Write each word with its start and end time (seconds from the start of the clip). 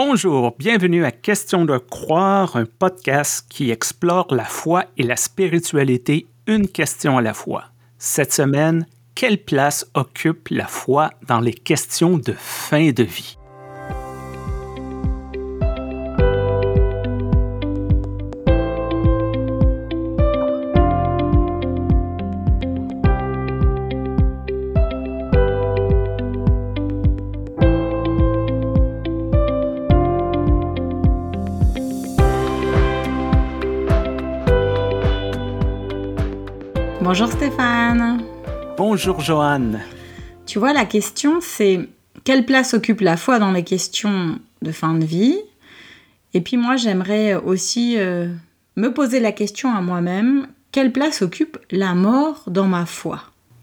Bonjour, 0.00 0.54
bienvenue 0.56 1.04
à 1.04 1.10
Question 1.10 1.64
de 1.64 1.76
croire, 1.76 2.54
un 2.54 2.66
podcast 2.66 3.44
qui 3.48 3.72
explore 3.72 4.32
la 4.32 4.44
foi 4.44 4.84
et 4.96 5.02
la 5.02 5.16
spiritualité 5.16 6.28
une 6.46 6.68
question 6.68 7.18
à 7.18 7.20
la 7.20 7.34
fois. 7.34 7.64
Cette 7.98 8.32
semaine, 8.32 8.86
quelle 9.16 9.38
place 9.38 9.90
occupe 9.94 10.50
la 10.50 10.68
foi 10.68 11.10
dans 11.26 11.40
les 11.40 11.52
questions 11.52 12.16
de 12.16 12.32
fin 12.32 12.92
de 12.92 13.02
vie? 13.02 13.37
Bonjour 37.20 37.34
Stéphane. 37.34 38.22
Bonjour 38.76 39.20
Joanne. 39.20 39.80
Tu 40.46 40.60
vois, 40.60 40.72
la 40.72 40.84
question 40.84 41.40
c'est 41.40 41.88
quelle 42.22 42.46
place 42.46 42.74
occupe 42.74 43.00
la 43.00 43.16
foi 43.16 43.40
dans 43.40 43.50
les 43.50 43.64
questions 43.64 44.38
de 44.62 44.70
fin 44.70 44.94
de 44.94 45.04
vie? 45.04 45.36
Et 46.32 46.40
puis 46.40 46.56
moi, 46.56 46.76
j'aimerais 46.76 47.34
aussi 47.34 47.96
euh, 47.98 48.28
me 48.76 48.94
poser 48.94 49.18
la 49.18 49.32
question 49.32 49.74
à 49.74 49.80
moi-même, 49.80 50.46
quelle 50.70 50.92
place 50.92 51.20
occupe 51.20 51.58
la 51.72 51.94
mort 51.94 52.44
dans 52.46 52.68
ma 52.68 52.86
foi? 52.86 53.20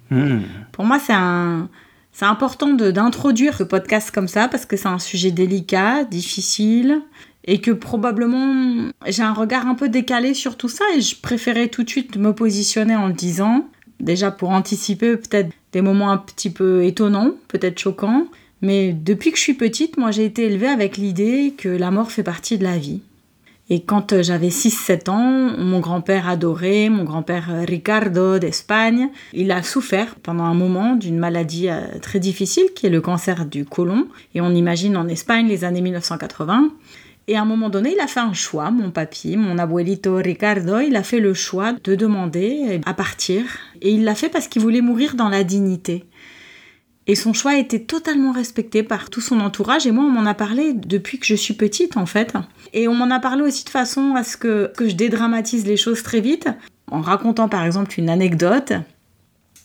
Hmm. 0.09 0.41
Pour 0.73 0.83
moi, 0.83 0.99
c'est 0.99 1.13
un... 1.13 1.69
C'est 2.11 2.25
important 2.25 2.73
d'introduire 2.73 3.55
ce 3.55 3.63
podcast 3.63 4.11
comme 4.11 4.27
ça 4.27 4.49
parce 4.49 4.65
que 4.65 4.75
c'est 4.75 4.89
un 4.89 4.99
sujet 4.99 5.31
délicat, 5.31 6.03
difficile, 6.03 7.01
et 7.45 7.61
que 7.61 7.71
probablement 7.71 8.89
j'ai 9.07 9.21
un 9.21 9.33
regard 9.33 9.67
un 9.67 9.75
peu 9.75 9.87
décalé 9.87 10.33
sur 10.33 10.57
tout 10.57 10.69
ça 10.69 10.83
et 10.95 11.01
je 11.01 11.15
préférais 11.15 11.67
tout 11.67 11.83
de 11.83 11.89
suite 11.89 12.17
me 12.17 12.33
positionner 12.33 12.95
en 12.95 13.07
le 13.07 13.13
disant, 13.13 13.67
déjà 13.99 14.31
pour 14.31 14.49
anticiper 14.49 15.15
peut-être 15.15 15.49
des 15.71 15.81
moments 15.81 16.11
un 16.11 16.17
petit 16.17 16.49
peu 16.49 16.83
étonnants, 16.83 17.31
peut-être 17.47 17.79
choquants, 17.79 18.27
mais 18.61 18.93
depuis 18.93 19.31
que 19.31 19.37
je 19.37 19.43
suis 19.43 19.53
petite, 19.53 19.97
moi 19.97 20.11
j'ai 20.11 20.25
été 20.25 20.45
élevée 20.45 20.67
avec 20.67 20.97
l'idée 20.97 21.53
que 21.55 21.69
la 21.69 21.91
mort 21.91 22.11
fait 22.11 22.23
partie 22.23 22.57
de 22.57 22.63
la 22.63 22.77
vie. 22.77 23.01
Et 23.69 23.81
quand 23.81 24.13
euh, 24.13 24.21
j'avais 24.21 24.49
6-7 24.49 25.09
ans, 25.09 25.57
mon 25.57 25.79
grand-père 25.79 26.29
adoré, 26.29 26.89
mon 26.89 27.03
grand-père 27.03 27.49
Ricardo 27.67 28.37
d'Espagne, 28.37 29.09
il 29.33 29.51
a 29.51 29.63
souffert 29.63 30.15
pendant 30.21 30.43
un 30.43 30.53
moment 30.53 30.95
d'une 30.95 31.17
maladie 31.17 31.69
euh, 31.69 31.81
très 31.99 32.19
difficile 32.19 32.65
qui 32.75 32.85
est 32.85 32.91
le 32.91 33.01
cancer 33.01 33.45
du 33.45 33.65
côlon. 33.65 34.07
Et 34.35 34.41
on 34.41 34.51
imagine 34.51 34.95
en 34.95 35.07
Espagne 35.07 35.47
les 35.47 35.63
années 35.63 35.81
1980. 35.81 36.69
Et 37.27 37.35
à 37.35 37.41
un 37.41 37.45
moment 37.45 37.69
donné, 37.69 37.93
il 37.93 37.99
a 37.99 38.07
fait 38.07 38.19
un 38.19 38.33
choix, 38.33 38.69
mon 38.69 38.91
papy, 38.91 39.35
mon 39.35 39.57
abuelito 39.57 40.15
Ricardo, 40.17 40.79
il 40.79 40.95
a 40.95 41.01
fait 41.01 41.19
le 41.19 41.33
choix 41.33 41.73
de 41.83 41.95
demander 41.95 42.81
à 42.85 42.93
partir. 42.93 43.43
Et 43.81 43.91
il 43.91 44.03
l'a 44.03 44.13
fait 44.13 44.29
parce 44.29 44.47
qu'il 44.47 44.61
voulait 44.61 44.81
mourir 44.81 45.15
dans 45.15 45.29
la 45.29 45.43
dignité. 45.43 46.05
Et 47.07 47.15
son 47.15 47.33
choix 47.33 47.57
été 47.57 47.83
totalement 47.83 48.31
respecté 48.31 48.83
par 48.83 49.09
tout 49.09 49.21
son 49.21 49.39
entourage. 49.39 49.85
Et 49.87 49.91
moi, 49.91 50.03
on 50.03 50.09
m'en 50.09 50.25
a 50.25 50.33
parlé 50.33 50.73
depuis 50.73 51.19
que 51.19 51.25
je 51.25 51.35
suis 51.35 51.53
petite, 51.53 51.97
en 51.97 52.05
fait. 52.05 52.33
Et 52.73 52.87
on 52.87 52.95
m'en 52.95 53.09
a 53.09 53.19
parlé 53.19 53.43
aussi 53.43 53.63
de 53.63 53.69
façon 53.69 54.15
à 54.15 54.23
ce 54.23 54.37
que, 54.37 54.71
que 54.75 54.87
je 54.87 54.95
dédramatise 54.95 55.65
les 55.65 55.77
choses 55.77 56.03
très 56.03 56.21
vite, 56.21 56.47
en 56.91 57.01
racontant 57.01 57.49
par 57.49 57.65
exemple 57.65 57.99
une 57.99 58.09
anecdote 58.09 58.73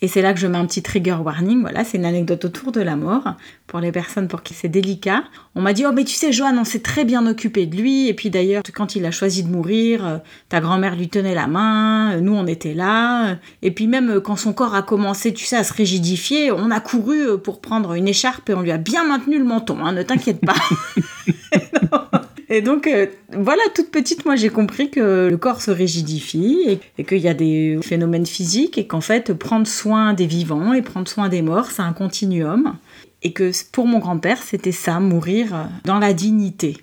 et 0.02 0.08
c'est 0.08 0.22
là 0.22 0.32
que 0.32 0.40
je 0.40 0.46
mets 0.46 0.58
un 0.58 0.66
petit 0.66 0.82
trigger 0.82 1.16
warning. 1.22 1.60
Voilà, 1.60 1.84
c'est 1.84 1.98
une 1.98 2.04
anecdote 2.04 2.44
autour 2.44 2.72
de 2.72 2.80
la 2.80 2.96
mort 2.96 3.34
pour 3.66 3.80
les 3.80 3.92
personnes 3.92 4.28
pour 4.28 4.42
qui 4.42 4.54
c'est 4.54 4.68
délicat. 4.68 5.24
On 5.54 5.60
m'a 5.60 5.72
dit 5.72 5.84
Oh, 5.86 5.92
mais 5.92 6.04
tu 6.04 6.14
sais, 6.14 6.32
Joanne, 6.32 6.58
on 6.58 6.64
s'est 6.64 6.80
très 6.80 7.04
bien 7.04 7.26
occupé 7.26 7.66
de 7.66 7.76
lui. 7.76 8.08
Et 8.08 8.14
puis 8.14 8.30
d'ailleurs, 8.30 8.62
quand 8.74 8.96
il 8.96 9.04
a 9.04 9.10
choisi 9.10 9.42
de 9.42 9.50
mourir, 9.50 10.06
euh, 10.06 10.18
ta 10.48 10.60
grand-mère 10.60 10.96
lui 10.96 11.08
tenait 11.08 11.34
la 11.34 11.46
main, 11.46 12.12
euh, 12.12 12.20
nous 12.20 12.34
on 12.34 12.46
était 12.46 12.74
là. 12.74 13.36
Et 13.62 13.70
puis 13.70 13.86
même 13.86 14.10
euh, 14.10 14.20
quand 14.20 14.36
son 14.36 14.52
corps 14.52 14.74
a 14.74 14.82
commencé, 14.82 15.34
tu 15.34 15.44
sais, 15.44 15.56
à 15.56 15.64
se 15.64 15.74
rigidifier, 15.74 16.50
on 16.50 16.70
a 16.70 16.80
couru 16.80 17.38
pour 17.38 17.60
prendre 17.60 17.92
une 17.92 18.08
écharpe 18.08 18.48
et 18.48 18.54
on 18.54 18.62
lui 18.62 18.72
a 18.72 18.78
bien 18.78 19.04
maintenu 19.04 19.38
le 19.38 19.44
menton. 19.44 19.84
Hein, 19.84 19.92
ne 19.92 20.02
t'inquiète 20.02 20.40
pas. 20.40 20.54
Et 22.52 22.62
donc, 22.62 22.88
euh, 22.88 23.06
voilà, 23.32 23.62
toute 23.76 23.92
petite, 23.92 24.26
moi, 24.26 24.34
j'ai 24.34 24.48
compris 24.48 24.90
que 24.90 25.28
le 25.30 25.36
corps 25.36 25.62
se 25.62 25.70
rigidifie 25.70 26.80
et, 26.98 27.04
qu'il 27.04 27.18
y 27.18 27.28
a 27.28 27.34
des 27.34 27.78
phénomènes 27.80 28.26
physiques 28.26 28.76
et 28.76 28.88
qu'en 28.88 29.00
fait, 29.00 29.32
prendre 29.32 29.68
soin 29.68 30.14
des 30.14 30.26
vivants 30.26 30.72
et 30.72 30.82
prendre 30.82 31.06
soin 31.06 31.28
des 31.28 31.42
morts, 31.42 31.70
c'est 31.70 31.82
un 31.82 31.92
continuum. 31.92 32.76
Et 33.22 33.32
que 33.32 33.52
pour 33.70 33.86
mon 33.86 34.00
grand-père, 34.00 34.42
c'était 34.42 34.72
ça, 34.72 34.98
mourir 34.98 35.68
dans 35.84 36.00
la 36.00 36.12
dignité. 36.12 36.76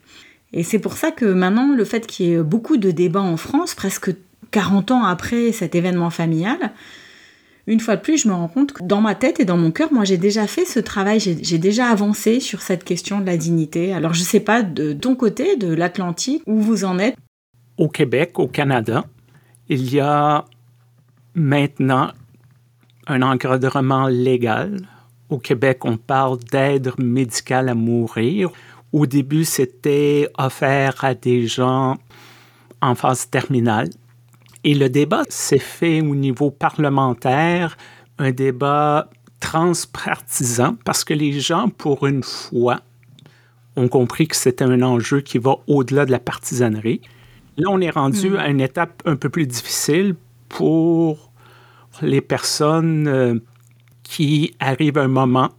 Et 0.53 0.63
c'est 0.63 0.79
pour 0.79 0.94
ça 0.94 1.11
que 1.11 1.25
maintenant, 1.25 1.73
le 1.75 1.83
fait 1.83 2.07
qu'il 2.07 2.27
y 2.27 2.33
ait 2.33 2.41
beaucoup 2.41 2.77
de 2.77 2.91
débats 2.91 3.19
en 3.19 3.35
France, 3.35 3.75
presque 3.75 4.11
40 4.51 4.91
ans 4.91 5.03
après 5.03 5.51
cet 5.51 5.75
événement 5.75 6.11
familial, 6.11 6.72
une 7.67 7.81
fois 7.81 7.97
de 7.97 8.01
plus, 8.01 8.23
je 8.23 8.29
me 8.29 8.33
rends 8.33 8.47
compte 8.47 8.72
que 8.72 8.83
dans 8.83 9.01
ma 9.01 9.13
tête 9.13 9.41
et 9.41 9.45
dans 9.45 9.57
mon 9.57 9.72
cœur, 9.72 9.91
moi, 9.91 10.05
j'ai 10.05 10.17
déjà 10.17 10.47
fait 10.47 10.63
ce 10.63 10.79
travail, 10.79 11.19
j'ai 11.19 11.57
déjà 11.57 11.88
avancé 11.88 12.39
sur 12.39 12.61
cette 12.61 12.85
question 12.85 13.19
de 13.19 13.25
la 13.25 13.35
dignité. 13.35 13.94
Alors, 13.94 14.13
je 14.13 14.22
ne 14.22 14.25
sais 14.25 14.39
pas 14.39 14.63
de 14.63 14.94
ton 14.94 15.16
côté, 15.16 15.57
de 15.57 15.73
l'Atlantique, 15.73 16.41
où 16.47 16.61
vous 16.61 16.85
en 16.85 16.97
êtes. 16.97 17.17
Au 17.77 17.89
Québec, 17.89 18.39
au 18.39 18.47
Canada, 18.47 19.06
il 19.67 19.94
y 19.94 20.00
a 20.00 20.45
maintenant 21.35 22.11
un 23.06 23.22
encadrement 23.22 24.07
légal. 24.07 24.88
Au 25.29 25.38
Québec, 25.38 25.79
on 25.83 25.97
parle 25.97 26.39
d'aide 26.51 26.94
médicale 26.97 27.67
à 27.67 27.75
mourir. 27.75 28.50
Au 28.94 29.06
début, 29.06 29.44
c'était 29.44 30.29
offert 30.38 31.03
à 31.03 31.13
des 31.13 31.47
gens 31.47 31.97
en 32.81 32.95
phase 32.95 33.29
terminale. 33.29 33.89
Et 34.67 34.73
le 34.73 34.89
débat 34.89 35.23
s'est 35.29 35.59
fait 35.59 36.01
au 36.01 36.13
niveau 36.13 36.51
parlementaire, 36.51 37.78
un 38.17 38.31
débat 38.31 39.09
transpartisan, 39.39 40.75
parce 40.83 41.05
que 41.05 41.13
les 41.13 41.39
gens, 41.39 41.69
pour 41.69 42.05
une 42.05 42.22
fois, 42.22 42.81
ont 43.77 43.88
compris 43.88 44.27
que 44.27 44.35
c'était 44.35 44.66
un 44.66 44.81
enjeu 44.81 45.22
qui 45.22 45.38
va 45.38 45.56
au-delà 45.67 46.06
de 46.06 46.11
la 46.11 46.19
partisanerie. 46.19 47.00
Là, 47.56 47.69
on 47.69 47.79
est 47.79 47.91
rendu 47.91 48.31
hmm. 48.31 48.35
à 48.35 48.50
une 48.50 48.59
étape 48.59 49.01
un 49.06 49.16
peu 49.16 49.29
plus 49.29 49.47
difficile 49.47 50.16
pour 50.50 51.31
les 52.01 52.19
personnes 52.19 53.07
euh, 53.07 53.39
qui 54.03 54.53
arrivent 54.59 54.97
à 54.97 55.03
un 55.03 55.07
moment 55.07 55.51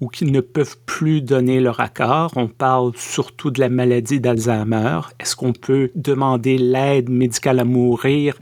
ou 0.00 0.08
qui 0.08 0.24
ne 0.24 0.40
peuvent 0.40 0.78
plus 0.86 1.20
donner 1.20 1.60
leur 1.60 1.80
accord. 1.80 2.32
On 2.36 2.48
parle 2.48 2.92
surtout 2.96 3.50
de 3.50 3.60
la 3.60 3.68
maladie 3.68 4.20
d'Alzheimer. 4.20 5.00
Est-ce 5.18 5.36
qu'on 5.36 5.52
peut 5.52 5.90
demander 5.94 6.56
l'aide 6.58 7.10
médicale 7.10 7.58
à 7.58 7.64
mourir 7.64 8.34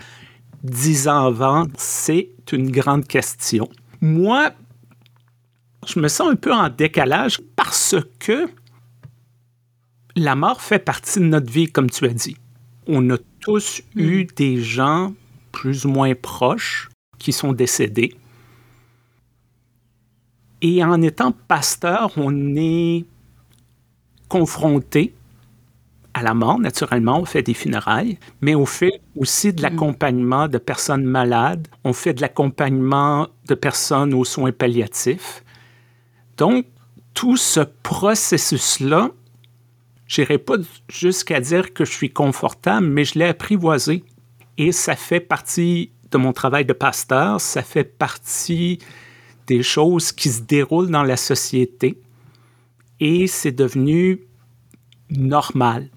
dix 0.62 1.08
ans 1.08 1.26
avant? 1.26 1.66
C'est 1.76 2.30
une 2.52 2.70
grande 2.70 3.06
question. 3.06 3.68
Moi, 4.00 4.52
je 5.86 5.98
me 5.98 6.08
sens 6.08 6.30
un 6.30 6.36
peu 6.36 6.52
en 6.52 6.68
décalage 6.68 7.40
parce 7.56 7.96
que 8.20 8.48
la 10.14 10.34
mort 10.34 10.60
fait 10.60 10.78
partie 10.78 11.18
de 11.18 11.24
notre 11.24 11.50
vie, 11.50 11.66
comme 11.66 11.90
tu 11.90 12.04
as 12.04 12.14
dit. 12.14 12.36
On 12.86 13.10
a 13.10 13.16
tous 13.40 13.82
eu 13.96 14.24
mm. 14.24 14.26
des 14.36 14.60
gens 14.60 15.14
plus 15.52 15.84
ou 15.84 15.88
moins 15.88 16.14
proches 16.14 16.88
qui 17.18 17.32
sont 17.32 17.52
décédés. 17.52 18.14
Et 20.62 20.82
en 20.82 21.00
étant 21.02 21.32
pasteur, 21.32 22.12
on 22.16 22.56
est 22.56 23.04
confronté 24.28 25.14
à 26.14 26.22
la 26.22 26.34
mort, 26.34 26.58
naturellement, 26.58 27.20
on 27.20 27.24
fait 27.24 27.42
des 27.42 27.54
funérailles, 27.54 28.18
mais 28.40 28.54
on 28.54 28.66
fait 28.66 29.00
aussi 29.16 29.52
de 29.52 29.60
mm. 29.60 29.62
l'accompagnement 29.62 30.48
de 30.48 30.58
personnes 30.58 31.04
malades, 31.04 31.68
on 31.84 31.92
fait 31.92 32.12
de 32.12 32.20
l'accompagnement 32.20 33.28
de 33.46 33.54
personnes 33.54 34.14
aux 34.14 34.24
soins 34.24 34.50
palliatifs. 34.50 35.44
Donc, 36.36 36.66
tout 37.14 37.36
ce 37.36 37.60
processus-là, 37.60 39.10
je 40.06 40.22
n'irai 40.22 40.38
pas 40.38 40.54
jusqu'à 40.88 41.40
dire 41.40 41.72
que 41.72 41.84
je 41.84 41.92
suis 41.92 42.10
confortable, 42.10 42.86
mais 42.86 43.04
je 43.04 43.18
l'ai 43.18 43.26
apprivoisé. 43.26 44.02
Et 44.56 44.72
ça 44.72 44.96
fait 44.96 45.20
partie 45.20 45.92
de 46.10 46.18
mon 46.18 46.32
travail 46.32 46.64
de 46.64 46.72
pasteur, 46.72 47.40
ça 47.40 47.62
fait 47.62 47.84
partie 47.84 48.78
des 49.48 49.62
choses 49.62 50.12
qui 50.12 50.28
se 50.28 50.42
déroulent 50.42 50.90
dans 50.90 51.02
la 51.02 51.16
société 51.16 51.98
et 53.00 53.26
c'est 53.26 53.52
devenu 53.52 54.20
normal. 55.10 55.88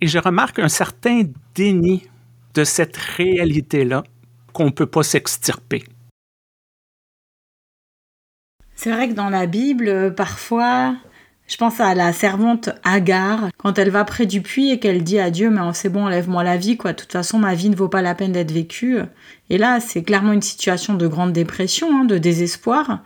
Et 0.00 0.06
je 0.06 0.18
remarque 0.18 0.58
un 0.58 0.68
certain 0.68 1.24
déni 1.54 2.08
de 2.54 2.64
cette 2.64 2.96
réalité-là 2.96 4.04
qu'on 4.52 4.66
ne 4.66 4.70
peut 4.70 4.86
pas 4.86 5.02
s'extirper. 5.02 5.84
C'est 8.74 8.92
vrai 8.92 9.08
que 9.08 9.14
dans 9.14 9.30
la 9.30 9.46
Bible, 9.46 10.14
parfois, 10.14 10.96
je 11.46 11.56
pense 11.56 11.78
à 11.80 11.94
la 11.94 12.12
servante 12.12 12.70
Agar, 12.82 13.50
quand 13.56 13.78
elle 13.78 13.90
va 13.90 14.04
près 14.04 14.26
du 14.26 14.40
puits 14.42 14.70
et 14.70 14.80
qu'elle 14.80 15.04
dit 15.04 15.20
à 15.20 15.30
Dieu, 15.30 15.48
mais 15.48 15.60
c'est 15.74 15.88
bon, 15.88 16.06
enlève-moi 16.06 16.42
la 16.42 16.56
vie, 16.56 16.76
quoi. 16.76 16.92
De 16.92 16.96
toute 16.96 17.12
façon, 17.12 17.38
ma 17.38 17.54
vie 17.54 17.70
ne 17.70 17.76
vaut 17.76 17.88
pas 17.88 18.02
la 18.02 18.16
peine 18.16 18.32
d'être 18.32 18.50
vécue. 18.50 18.98
Et 19.48 19.58
là, 19.58 19.78
c'est 19.78 20.02
clairement 20.02 20.32
une 20.32 20.42
situation 20.42 20.94
de 20.94 21.06
grande 21.06 21.32
dépression, 21.32 22.00
hein, 22.00 22.04
de 22.04 22.18
désespoir, 22.18 23.00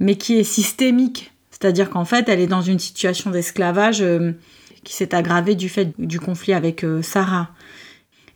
mais 0.00 0.16
qui 0.16 0.36
est 0.36 0.44
systémique. 0.44 1.32
C'est-à-dire 1.50 1.88
qu'en 1.88 2.04
fait, 2.04 2.28
elle 2.28 2.40
est 2.40 2.48
dans 2.48 2.60
une 2.60 2.80
situation 2.80 3.30
d'esclavage 3.30 4.02
euh, 4.02 4.32
qui 4.82 4.92
s'est 4.92 5.14
aggravée 5.14 5.54
du 5.54 5.68
fait 5.68 5.92
du 5.98 6.18
conflit 6.18 6.54
avec 6.54 6.84
euh, 6.84 7.02
Sarah. 7.02 7.50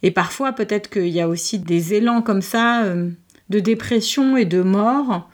Et 0.03 0.13
parfois, 0.13 0.53
peut-être 0.53 0.89
qu'il 0.89 1.09
y 1.09 1.21
a 1.21 1.29
aussi 1.29 1.59
des 1.59 1.95
élans 1.95 2.23
comme 2.23 2.41
ça 2.41 2.85
euh, 2.85 3.11
de 3.51 3.59
dépression 3.59 4.37
et 4.37 4.45
de 4.45 4.63
mort 4.63 5.29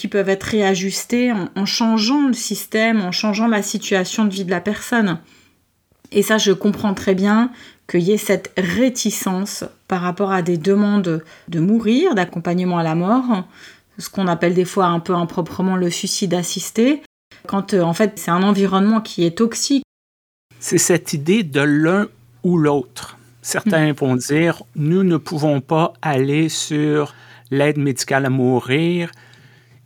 qui 0.00 0.08
peuvent 0.08 0.30
être 0.30 0.44
réajustés 0.44 1.30
en, 1.30 1.66
changeant 1.66 2.28
le 2.28 2.32
système, 2.32 3.02
en 3.02 3.12
changeant 3.12 3.48
la 3.48 3.62
situation 3.62 4.24
de 4.24 4.32
vie 4.32 4.46
de 4.46 4.50
la 4.50 4.62
personne. 4.62 5.18
Et 6.10 6.22
ça, 6.22 6.38
je 6.38 6.52
comprends 6.52 6.94
très 6.94 7.14
bien 7.14 7.50
qu'il 7.86 8.00
y 8.00 8.12
ait 8.12 8.16
cette 8.16 8.50
réticence 8.56 9.62
par 9.88 10.00
rapport 10.00 10.32
à 10.32 10.40
des 10.40 10.56
demandes 10.56 11.22
de 11.48 11.60
mourir, 11.60 12.14
d'accompagnement 12.14 12.78
à 12.78 12.82
la 12.82 12.94
mort, 12.94 13.44
ce 13.98 14.08
qu'on 14.08 14.26
appelle 14.26 14.54
des 14.54 14.64
fois 14.64 14.86
un 14.86 15.00
peu 15.00 15.14
improprement 15.14 15.76
le 15.76 15.90
suicide 15.90 16.32
assisté, 16.32 17.02
quand 17.46 17.74
euh, 17.74 17.82
en 17.82 17.92
fait 17.92 18.12
c'est 18.16 18.30
un 18.30 18.42
environnement 18.42 19.02
qui 19.02 19.26
est 19.26 19.36
toxique. 19.36 19.84
C'est 20.60 20.78
cette 20.78 21.12
idée 21.12 21.42
de 21.42 21.60
l'un 21.60 22.08
ou 22.42 22.56
l'autre. 22.56 23.18
Certains 23.42 23.92
mm. 23.92 23.96
vont 23.96 24.16
dire, 24.16 24.62
nous 24.76 25.02
ne 25.02 25.18
pouvons 25.18 25.60
pas 25.60 25.92
aller 26.00 26.48
sur 26.48 27.14
l'aide 27.50 27.76
médicale 27.76 28.24
à 28.24 28.30
mourir, 28.30 29.10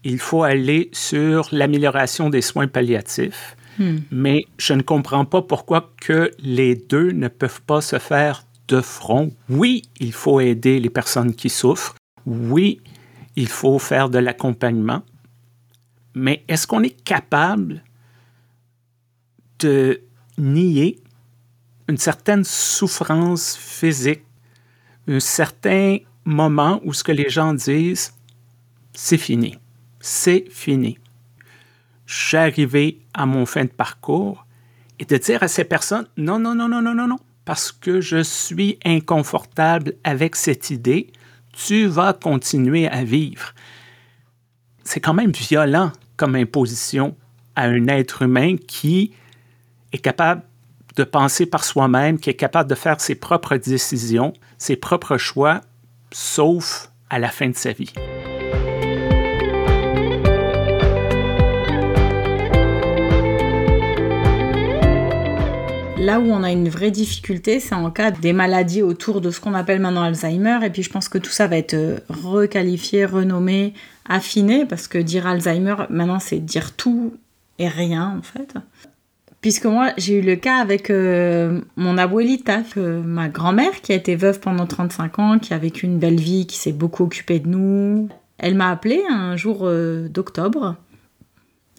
il 0.04 0.18
faut 0.18 0.42
aller 0.42 0.90
sur 0.92 1.48
l'amélioration 1.50 2.28
des 2.30 2.42
soins 2.42 2.68
palliatifs. 2.68 3.56
Hmm. 3.78 3.98
Mais 4.10 4.46
je 4.58 4.74
ne 4.74 4.82
comprends 4.82 5.24
pas 5.24 5.42
pourquoi 5.42 5.92
que 6.00 6.30
les 6.38 6.76
deux 6.76 7.10
ne 7.10 7.28
peuvent 7.28 7.62
pas 7.62 7.80
se 7.80 7.98
faire 7.98 8.46
de 8.68 8.80
front. 8.80 9.32
Oui, 9.48 9.82
il 9.98 10.12
faut 10.12 10.40
aider 10.40 10.78
les 10.78 10.90
personnes 10.90 11.34
qui 11.34 11.48
souffrent. 11.48 11.96
Oui, 12.26 12.80
il 13.34 13.48
faut 13.48 13.78
faire 13.78 14.10
de 14.10 14.18
l'accompagnement. 14.18 15.02
Mais 16.14 16.44
est-ce 16.46 16.66
qu'on 16.66 16.82
est 16.82 17.02
capable 17.02 17.82
de 19.58 20.00
nier 20.38 21.00
une 21.88 21.98
certaine 21.98 22.44
souffrance 22.44 23.56
physique, 23.56 24.22
un 25.08 25.20
certain 25.20 25.98
moment 26.24 26.80
où 26.84 26.92
ce 26.92 27.02
que 27.02 27.12
les 27.12 27.28
gens 27.28 27.52
disent, 27.52 28.14
c'est 28.94 29.18
fini? 29.18 29.58
C'est 30.04 30.44
fini. 30.50 30.98
J'arrivais 32.06 32.98
à 33.14 33.24
mon 33.24 33.46
fin 33.46 33.64
de 33.64 33.70
parcours 33.70 34.44
et 34.98 35.06
de 35.06 35.16
dire 35.16 35.42
à 35.42 35.48
ces 35.48 35.64
personnes, 35.64 36.06
non, 36.18 36.38
non, 36.38 36.54
non, 36.54 36.68
non, 36.68 36.82
non, 36.82 36.94
non, 36.94 37.06
non, 37.08 37.18
parce 37.46 37.72
que 37.72 38.02
je 38.02 38.22
suis 38.22 38.78
inconfortable 38.84 39.94
avec 40.04 40.36
cette 40.36 40.68
idée, 40.68 41.10
tu 41.54 41.86
vas 41.86 42.12
continuer 42.12 42.86
à 42.86 43.02
vivre. 43.02 43.54
C'est 44.82 45.00
quand 45.00 45.14
même 45.14 45.32
violent 45.32 45.90
comme 46.18 46.34
imposition 46.34 47.16
à 47.56 47.64
un 47.64 47.86
être 47.86 48.20
humain 48.20 48.56
qui 48.58 49.14
est 49.92 49.98
capable 49.98 50.42
de 50.96 51.04
penser 51.04 51.46
par 51.46 51.64
soi-même, 51.64 52.18
qui 52.18 52.28
est 52.28 52.34
capable 52.34 52.68
de 52.68 52.74
faire 52.74 53.00
ses 53.00 53.14
propres 53.14 53.56
décisions, 53.56 54.34
ses 54.58 54.76
propres 54.76 55.16
choix, 55.16 55.62
sauf 56.12 56.90
à 57.08 57.18
la 57.18 57.30
fin 57.30 57.48
de 57.48 57.56
sa 57.56 57.72
vie. 57.72 57.94
Là 66.04 66.20
où 66.20 66.24
on 66.24 66.42
a 66.42 66.52
une 66.52 66.68
vraie 66.68 66.90
difficulté, 66.90 67.60
c'est 67.60 67.74
en 67.74 67.90
cas 67.90 68.10
des 68.10 68.34
maladies 68.34 68.82
autour 68.82 69.22
de 69.22 69.30
ce 69.30 69.40
qu'on 69.40 69.54
appelle 69.54 69.80
maintenant 69.80 70.02
Alzheimer. 70.02 70.58
Et 70.62 70.68
puis 70.68 70.82
je 70.82 70.90
pense 70.90 71.08
que 71.08 71.16
tout 71.16 71.30
ça 71.30 71.46
va 71.46 71.56
être 71.56 71.72
euh, 71.72 71.98
requalifié, 72.10 73.06
renommé, 73.06 73.72
affiné, 74.06 74.66
parce 74.66 74.86
que 74.86 74.98
dire 74.98 75.26
Alzheimer, 75.26 75.76
maintenant, 75.88 76.18
c'est 76.18 76.40
dire 76.40 76.76
tout 76.76 77.14
et 77.58 77.68
rien, 77.68 78.18
en 78.18 78.20
fait. 78.20 78.52
Puisque 79.40 79.64
moi, 79.64 79.92
j'ai 79.96 80.18
eu 80.18 80.20
le 80.20 80.36
cas 80.36 80.58
avec 80.58 80.90
euh, 80.90 81.62
mon 81.76 81.96
abuelita, 81.96 82.64
ma 82.76 83.30
grand-mère, 83.30 83.80
qui 83.80 83.92
a 83.92 83.94
été 83.94 84.14
veuve 84.14 84.40
pendant 84.40 84.66
35 84.66 85.18
ans, 85.20 85.38
qui 85.38 85.54
a 85.54 85.58
vécu 85.58 85.86
une 85.86 85.98
belle 85.98 86.20
vie, 86.20 86.46
qui 86.46 86.58
s'est 86.58 86.72
beaucoup 86.72 87.04
occupée 87.04 87.38
de 87.38 87.48
nous. 87.48 88.10
Elle 88.36 88.56
m'a 88.56 88.70
appelé 88.70 89.02
un 89.08 89.36
jour 89.36 89.60
euh, 89.62 90.06
d'octobre 90.10 90.76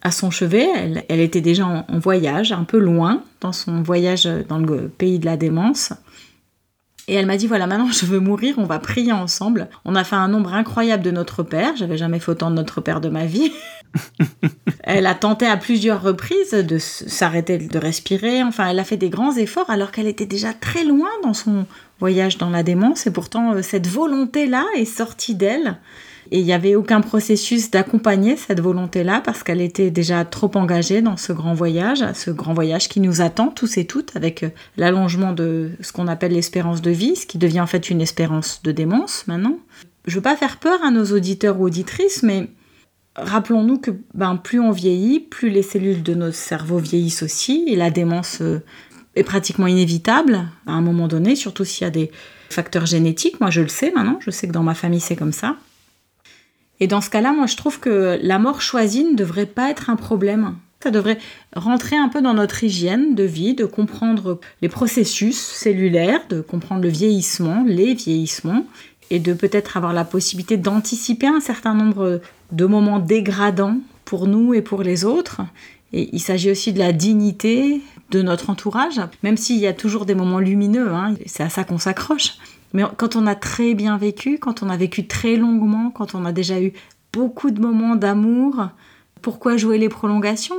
à 0.01 0.11
son 0.11 0.31
chevet. 0.31 0.67
Elle, 1.09 1.19
était 1.19 1.41
déjà 1.41 1.65
en, 1.65 1.99
voyage, 1.99 2.51
un 2.51 2.63
peu 2.63 2.77
loin, 2.77 3.23
dans 3.41 3.53
son 3.53 3.81
voyage 3.81 4.27
dans 4.47 4.59
le 4.59 4.87
pays 4.87 5.19
de 5.19 5.25
la 5.25 5.37
démence. 5.37 5.93
Et 7.07 7.13
elle 7.13 7.27
m'a 7.27 7.37
dit 7.37 7.45
voilà, 7.45 7.67
maintenant 7.67 7.91
je 7.91 8.05
veux 8.05 8.19
mourir, 8.19 8.55
on 8.57 8.63
va 8.63 8.79
prier 8.79 9.11
ensemble. 9.11 9.69
On 9.85 9.95
a 9.95 10.03
fait 10.03 10.15
un 10.15 10.27
nombre 10.27 10.53
incroyable 10.53 11.03
de 11.03 11.11
notre 11.11 11.43
Père. 11.43 11.75
J'avais 11.75 11.97
jamais 11.97 12.19
fait 12.19 12.31
autant 12.31 12.49
de 12.49 12.55
notre 12.55 12.81
Père 12.81 12.99
de 12.99 13.09
ma 13.09 13.25
vie. 13.25 13.51
elle 14.83 15.05
a 15.05 15.13
tenté 15.13 15.45
à 15.45 15.55
plusieurs 15.55 16.01
reprises 16.01 16.51
de 16.51 16.77
s'arrêter 16.79 17.59
de 17.59 17.77
respirer. 17.77 18.41
Enfin, 18.41 18.67
elle 18.67 18.79
a 18.79 18.83
fait 18.83 18.97
des 18.97 19.09
grands 19.09 19.35
efforts 19.35 19.69
alors 19.69 19.91
qu'elle 19.91 20.07
était 20.07 20.25
déjà 20.25 20.53
très 20.53 20.83
loin 20.83 21.09
dans 21.21 21.35
son 21.35 21.67
voyage 21.99 22.39
dans 22.39 22.49
la 22.49 22.63
démence. 22.63 23.05
Et 23.05 23.11
pourtant, 23.11 23.53
euh, 23.53 23.61
cette 23.61 23.87
volonté-là 23.87 24.65
est 24.75 24.85
sortie 24.85 25.35
d'elle. 25.35 25.77
Et 26.35 26.39
il 26.39 26.43
n'y 26.43 26.51
avait 26.51 26.75
aucun 26.75 26.99
processus 26.99 27.71
d'accompagner 27.71 28.35
cette 28.35 28.59
volonté-là 28.59 29.21
parce 29.23 29.41
qu'elle 29.41 29.61
était 29.61 29.89
déjà 29.89 30.25
trop 30.25 30.51
engagée 30.55 31.01
dans 31.01 31.15
ce 31.15 31.31
grand 31.31 31.53
voyage, 31.53 32.03
ce 32.13 32.29
grand 32.29 32.53
voyage 32.53 32.89
qui 32.89 32.99
nous 32.99 33.21
attend 33.21 33.47
tous 33.47 33.77
et 33.77 33.85
toutes 33.85 34.17
avec 34.17 34.43
euh, 34.43 34.49
l'allongement 34.75 35.31
de 35.31 35.71
ce 35.79 35.93
qu'on 35.93 36.07
appelle 36.09 36.33
l'espérance 36.33 36.81
de 36.81 36.91
vie, 36.91 37.15
ce 37.15 37.25
qui 37.25 37.37
devient 37.37 37.61
en 37.61 37.67
fait 37.67 37.89
une 37.89 38.01
espérance 38.01 38.61
de 38.63 38.73
démence 38.73 39.25
maintenant. 39.27 39.57
Je 40.07 40.11
ne 40.11 40.15
veux 40.15 40.21
pas 40.21 40.35
faire 40.35 40.57
peur 40.57 40.83
à 40.83 40.91
nos 40.91 41.05
auditeurs 41.05 41.57
ou 41.57 41.67
auditrices, 41.67 42.21
mais 42.21 42.49
rappelons-nous 43.15 43.77
que 43.77 43.91
ben, 44.13 44.35
plus 44.35 44.59
on 44.59 44.71
vieillit, 44.71 45.21
plus 45.21 45.49
les 45.49 45.63
cellules 45.63 46.03
de 46.03 46.15
notre 46.15 46.35
cerveau 46.35 46.79
vieillissent 46.79 47.23
aussi 47.23 47.63
et 47.65 47.77
la 47.77 47.91
démence 47.91 48.39
euh, 48.41 48.59
est 49.15 49.23
pratiquement 49.23 49.67
inévitable 49.67 50.49
à 50.67 50.73
un 50.73 50.81
moment 50.81 51.07
donné, 51.07 51.37
surtout 51.37 51.63
s'il 51.63 51.85
y 51.85 51.87
a 51.87 51.91
des 51.91 52.11
facteurs 52.49 52.87
génétiques. 52.87 53.39
Moi, 53.39 53.51
je 53.51 53.61
le 53.61 53.69
sais 53.69 53.93
maintenant, 53.95 54.19
je 54.19 54.31
sais 54.31 54.49
que 54.49 54.51
dans 54.51 54.63
ma 54.63 54.75
famille, 54.75 54.99
c'est 54.99 55.15
comme 55.15 55.31
ça. 55.31 55.55
Et 56.79 56.87
dans 56.87 57.01
ce 57.01 57.09
cas-là, 57.09 57.33
moi, 57.33 57.47
je 57.47 57.55
trouve 57.55 57.79
que 57.79 58.19
la 58.21 58.39
mort 58.39 58.61
choisie 58.61 59.05
ne 59.05 59.15
devrait 59.15 59.45
pas 59.45 59.69
être 59.69 59.89
un 59.89 59.95
problème. 59.95 60.55
Ça 60.83 60.91
devrait 60.91 61.17
rentrer 61.55 61.95
un 61.95 62.09
peu 62.09 62.21
dans 62.21 62.33
notre 62.33 62.63
hygiène 62.63 63.15
de 63.15 63.23
vie, 63.23 63.55
de 63.55 63.65
comprendre 63.65 64.39
les 64.61 64.69
processus 64.69 65.37
cellulaires, 65.37 66.21
de 66.29 66.41
comprendre 66.41 66.83
le 66.83 66.89
vieillissement, 66.89 67.63
les 67.65 67.93
vieillissements, 67.95 68.65
et 69.09 69.19
de 69.19 69.33
peut-être 69.33 69.77
avoir 69.77 69.93
la 69.93 70.03
possibilité 70.03 70.57
d'anticiper 70.57 71.27
un 71.27 71.39
certain 71.39 71.73
nombre 71.73 72.21
de 72.51 72.65
moments 72.65 72.99
dégradants 72.99 73.77
pour 74.03 74.27
nous 74.27 74.53
et 74.53 74.61
pour 74.61 74.83
les 74.83 75.05
autres. 75.05 75.41
Et 75.93 76.09
il 76.13 76.19
s'agit 76.19 76.51
aussi 76.51 76.73
de 76.73 76.79
la 76.79 76.91
dignité 76.91 77.81
de 78.11 78.21
notre 78.21 78.49
entourage, 78.49 78.99
même 79.23 79.37
s'il 79.37 79.57
y 79.57 79.67
a 79.67 79.73
toujours 79.73 80.05
des 80.05 80.15
moments 80.15 80.39
lumineux, 80.39 80.91
hein, 80.91 81.15
c'est 81.25 81.43
à 81.43 81.49
ça 81.49 81.63
qu'on 81.63 81.77
s'accroche. 81.77 82.33
Mais 82.75 82.83
quand 82.97 83.15
on 83.15 83.25
a 83.25 83.35
très 83.35 83.73
bien 83.73 83.97
vécu, 83.97 84.37
quand 84.37 84.61
on 84.61 84.69
a 84.69 84.75
vécu 84.75 85.07
très 85.07 85.37
longuement, 85.37 85.91
quand 85.91 86.13
on 86.13 86.25
a 86.25 86.33
déjà 86.33 86.61
eu 86.61 86.73
beaucoup 87.13 87.49
de 87.49 87.61
moments 87.61 87.95
d'amour, 87.95 88.67
pourquoi 89.21 89.55
jouer 89.55 89.77
les 89.77 89.87
prolongations? 89.87 90.57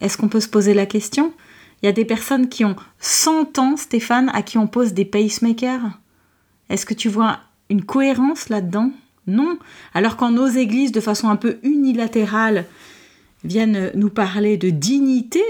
Est-ce 0.00 0.18
qu'on 0.18 0.28
peut 0.28 0.40
se 0.40 0.48
poser 0.48 0.74
la 0.74 0.86
question? 0.86 1.32
Il 1.80 1.86
y 1.86 1.88
a 1.88 1.92
des 1.92 2.04
personnes 2.04 2.48
qui 2.48 2.64
ont 2.64 2.74
100 2.98 3.60
ans, 3.60 3.76
Stéphane, 3.76 4.28
à 4.34 4.42
qui 4.42 4.58
on 4.58 4.66
pose 4.66 4.92
des 4.92 5.04
pacemakers. 5.04 6.00
Est-ce 6.68 6.84
que 6.84 6.94
tu 6.94 7.08
vois 7.08 7.38
une 7.70 7.84
cohérence 7.84 8.48
là-dedans? 8.48 8.90
Non. 9.28 9.56
Alors 9.94 10.16
quand 10.16 10.32
nos 10.32 10.48
églises, 10.48 10.90
de 10.90 11.00
façon 11.00 11.28
un 11.28 11.36
peu 11.36 11.58
unilatérale, 11.62 12.66
viennent 13.44 13.92
nous 13.94 14.10
parler 14.10 14.56
de 14.56 14.70
dignité, 14.70 15.44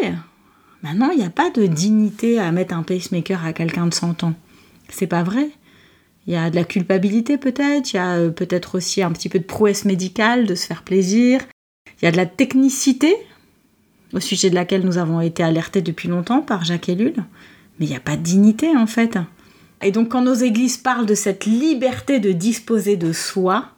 maintenant 0.82 1.08
il 1.10 1.20
n'y 1.20 1.24
a 1.24 1.30
pas 1.30 1.48
de 1.48 1.64
dignité 1.64 2.38
à 2.38 2.52
mettre 2.52 2.74
un 2.74 2.82
pacemaker 2.82 3.46
à 3.46 3.54
quelqu'un 3.54 3.86
de 3.86 3.94
100 3.94 4.24
ans. 4.24 4.34
C'est 4.90 5.06
pas 5.06 5.22
vrai. 5.22 5.50
Il 6.26 6.32
y 6.32 6.36
a 6.36 6.50
de 6.50 6.56
la 6.56 6.64
culpabilité 6.64 7.36
peut-être, 7.36 7.92
il 7.92 7.96
y 7.96 7.98
a 7.98 8.16
euh, 8.16 8.30
peut-être 8.30 8.76
aussi 8.76 9.02
un 9.02 9.10
petit 9.10 9.28
peu 9.28 9.38
de 9.38 9.44
prouesse 9.44 9.84
médicale, 9.84 10.46
de 10.46 10.54
se 10.54 10.66
faire 10.66 10.82
plaisir. 10.82 11.40
Il 12.00 12.04
y 12.04 12.08
a 12.08 12.12
de 12.12 12.16
la 12.16 12.26
technicité, 12.26 13.14
au 14.12 14.20
sujet 14.20 14.50
de 14.50 14.54
laquelle 14.54 14.84
nous 14.84 14.98
avons 14.98 15.20
été 15.20 15.42
alertés 15.42 15.82
depuis 15.82 16.08
longtemps 16.08 16.42
par 16.42 16.64
Jacques 16.64 16.88
Ellul. 16.88 17.14
Mais 17.78 17.86
il 17.86 17.88
n'y 17.88 17.96
a 17.96 18.00
pas 18.00 18.16
de 18.16 18.22
dignité 18.22 18.76
en 18.76 18.86
fait. 18.86 19.18
Et 19.82 19.90
donc 19.90 20.10
quand 20.10 20.22
nos 20.22 20.34
églises 20.34 20.76
parlent 20.76 21.06
de 21.06 21.14
cette 21.14 21.44
liberté 21.44 22.20
de 22.20 22.32
disposer 22.32 22.96
de 22.96 23.12
soi, 23.12 23.70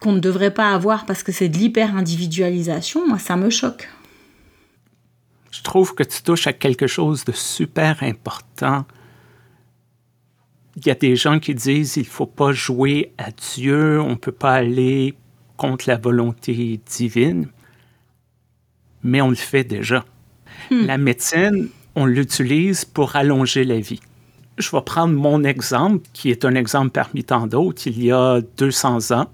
qu'on 0.00 0.12
ne 0.12 0.20
devrait 0.20 0.54
pas 0.54 0.72
avoir 0.72 1.04
parce 1.04 1.22
que 1.22 1.32
c'est 1.32 1.50
de 1.50 1.58
l'hyper-individualisation, 1.58 3.06
moi 3.06 3.18
ça 3.18 3.36
me 3.36 3.50
choque. 3.50 3.88
Je 5.50 5.62
trouve 5.62 5.94
que 5.94 6.02
tu 6.02 6.22
touches 6.22 6.46
à 6.46 6.52
quelque 6.52 6.86
chose 6.86 7.24
de 7.24 7.32
super 7.32 8.02
important 8.02 8.86
il 10.80 10.88
y 10.88 10.90
a 10.90 10.94
des 10.94 11.14
gens 11.14 11.38
qui 11.38 11.54
disent 11.54 11.96
il 11.96 12.04
ne 12.04 12.08
faut 12.08 12.26
pas 12.26 12.52
jouer 12.52 13.12
à 13.18 13.30
Dieu, 13.30 14.00
on 14.00 14.10
ne 14.10 14.14
peut 14.14 14.32
pas 14.32 14.54
aller 14.54 15.14
contre 15.56 15.84
la 15.88 15.98
volonté 15.98 16.80
divine, 16.86 17.48
mais 19.02 19.20
on 19.20 19.28
le 19.28 19.34
fait 19.34 19.64
déjà. 19.64 20.06
Hmm. 20.70 20.86
La 20.86 20.96
médecine, 20.96 21.68
on 21.94 22.06
l'utilise 22.06 22.86
pour 22.86 23.16
allonger 23.16 23.64
la 23.64 23.78
vie. 23.78 24.00
Je 24.56 24.70
vais 24.70 24.82
prendre 24.82 25.14
mon 25.14 25.44
exemple, 25.44 26.08
qui 26.14 26.30
est 26.30 26.44
un 26.44 26.54
exemple 26.54 26.90
parmi 26.90 27.24
tant 27.24 27.46
d'autres. 27.46 27.82
Il 27.86 28.02
y 28.02 28.10
a 28.10 28.40
200 28.56 29.12
ans, 29.12 29.30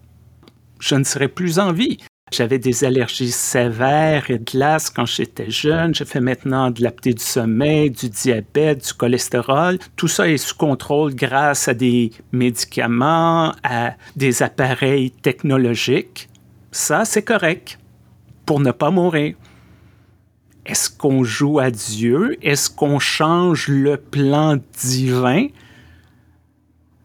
je 0.80 0.96
ne 0.96 1.04
serais 1.04 1.28
plus 1.28 1.58
en 1.58 1.72
vie. 1.72 1.98
J'avais 2.32 2.58
des 2.58 2.82
allergies 2.82 3.30
sévères 3.30 4.30
et 4.32 4.38
de 4.38 4.50
glace 4.50 4.90
quand 4.90 5.06
j'étais 5.06 5.48
jeune. 5.48 5.94
Je 5.94 6.02
fais 6.02 6.20
maintenant 6.20 6.72
de 6.72 6.82
l'apnée 6.82 7.14
du 7.14 7.22
sommeil, 7.22 7.88
du 7.90 8.08
diabète, 8.10 8.84
du 8.84 8.92
cholestérol. 8.94 9.78
Tout 9.94 10.08
ça 10.08 10.28
est 10.28 10.36
sous 10.36 10.56
contrôle 10.56 11.14
grâce 11.14 11.68
à 11.68 11.74
des 11.74 12.10
médicaments, 12.32 13.54
à 13.62 13.94
des 14.16 14.42
appareils 14.42 15.12
technologiques. 15.12 16.28
Ça, 16.72 17.04
c'est 17.04 17.22
correct 17.22 17.78
pour 18.44 18.58
ne 18.58 18.72
pas 18.72 18.90
mourir. 18.90 19.36
Est-ce 20.66 20.90
qu'on 20.90 21.22
joue 21.22 21.60
à 21.60 21.70
Dieu? 21.70 22.36
Est-ce 22.42 22.68
qu'on 22.68 22.98
change 22.98 23.68
le 23.68 23.96
plan 23.96 24.58
divin? 24.82 25.46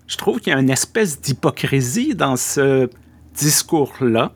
Je 0.07 0.17
trouve 0.17 0.39
qu'il 0.39 0.51
y 0.51 0.55
a 0.55 0.59
une 0.59 0.71
espèce 0.71 1.21
d'hypocrisie 1.21 2.15
dans 2.15 2.37
ce 2.37 2.89
discours-là 3.35 4.33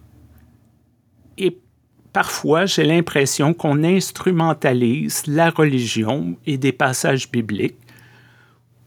parfois, 2.16 2.66
j'ai 2.66 2.86
l'impression 2.86 3.54
qu'on 3.54 3.84
instrumentalise 3.84 5.28
la 5.28 5.50
religion 5.50 6.38
et 6.46 6.58
des 6.58 6.72
passages 6.72 7.30
bibliques 7.30 7.76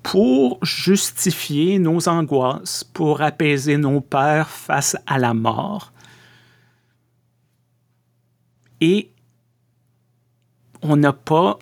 pour 0.03 0.59
justifier 0.65 1.79
nos 1.79 2.09
angoisses, 2.09 2.85
pour 2.85 3.21
apaiser 3.21 3.77
nos 3.77 4.01
peurs 4.01 4.49
face 4.49 4.97
à 5.07 5.19
la 5.19 5.35
mort. 5.35 5.93
Et 8.81 9.11
on 10.81 10.97
n'a 10.97 11.13
pas 11.13 11.59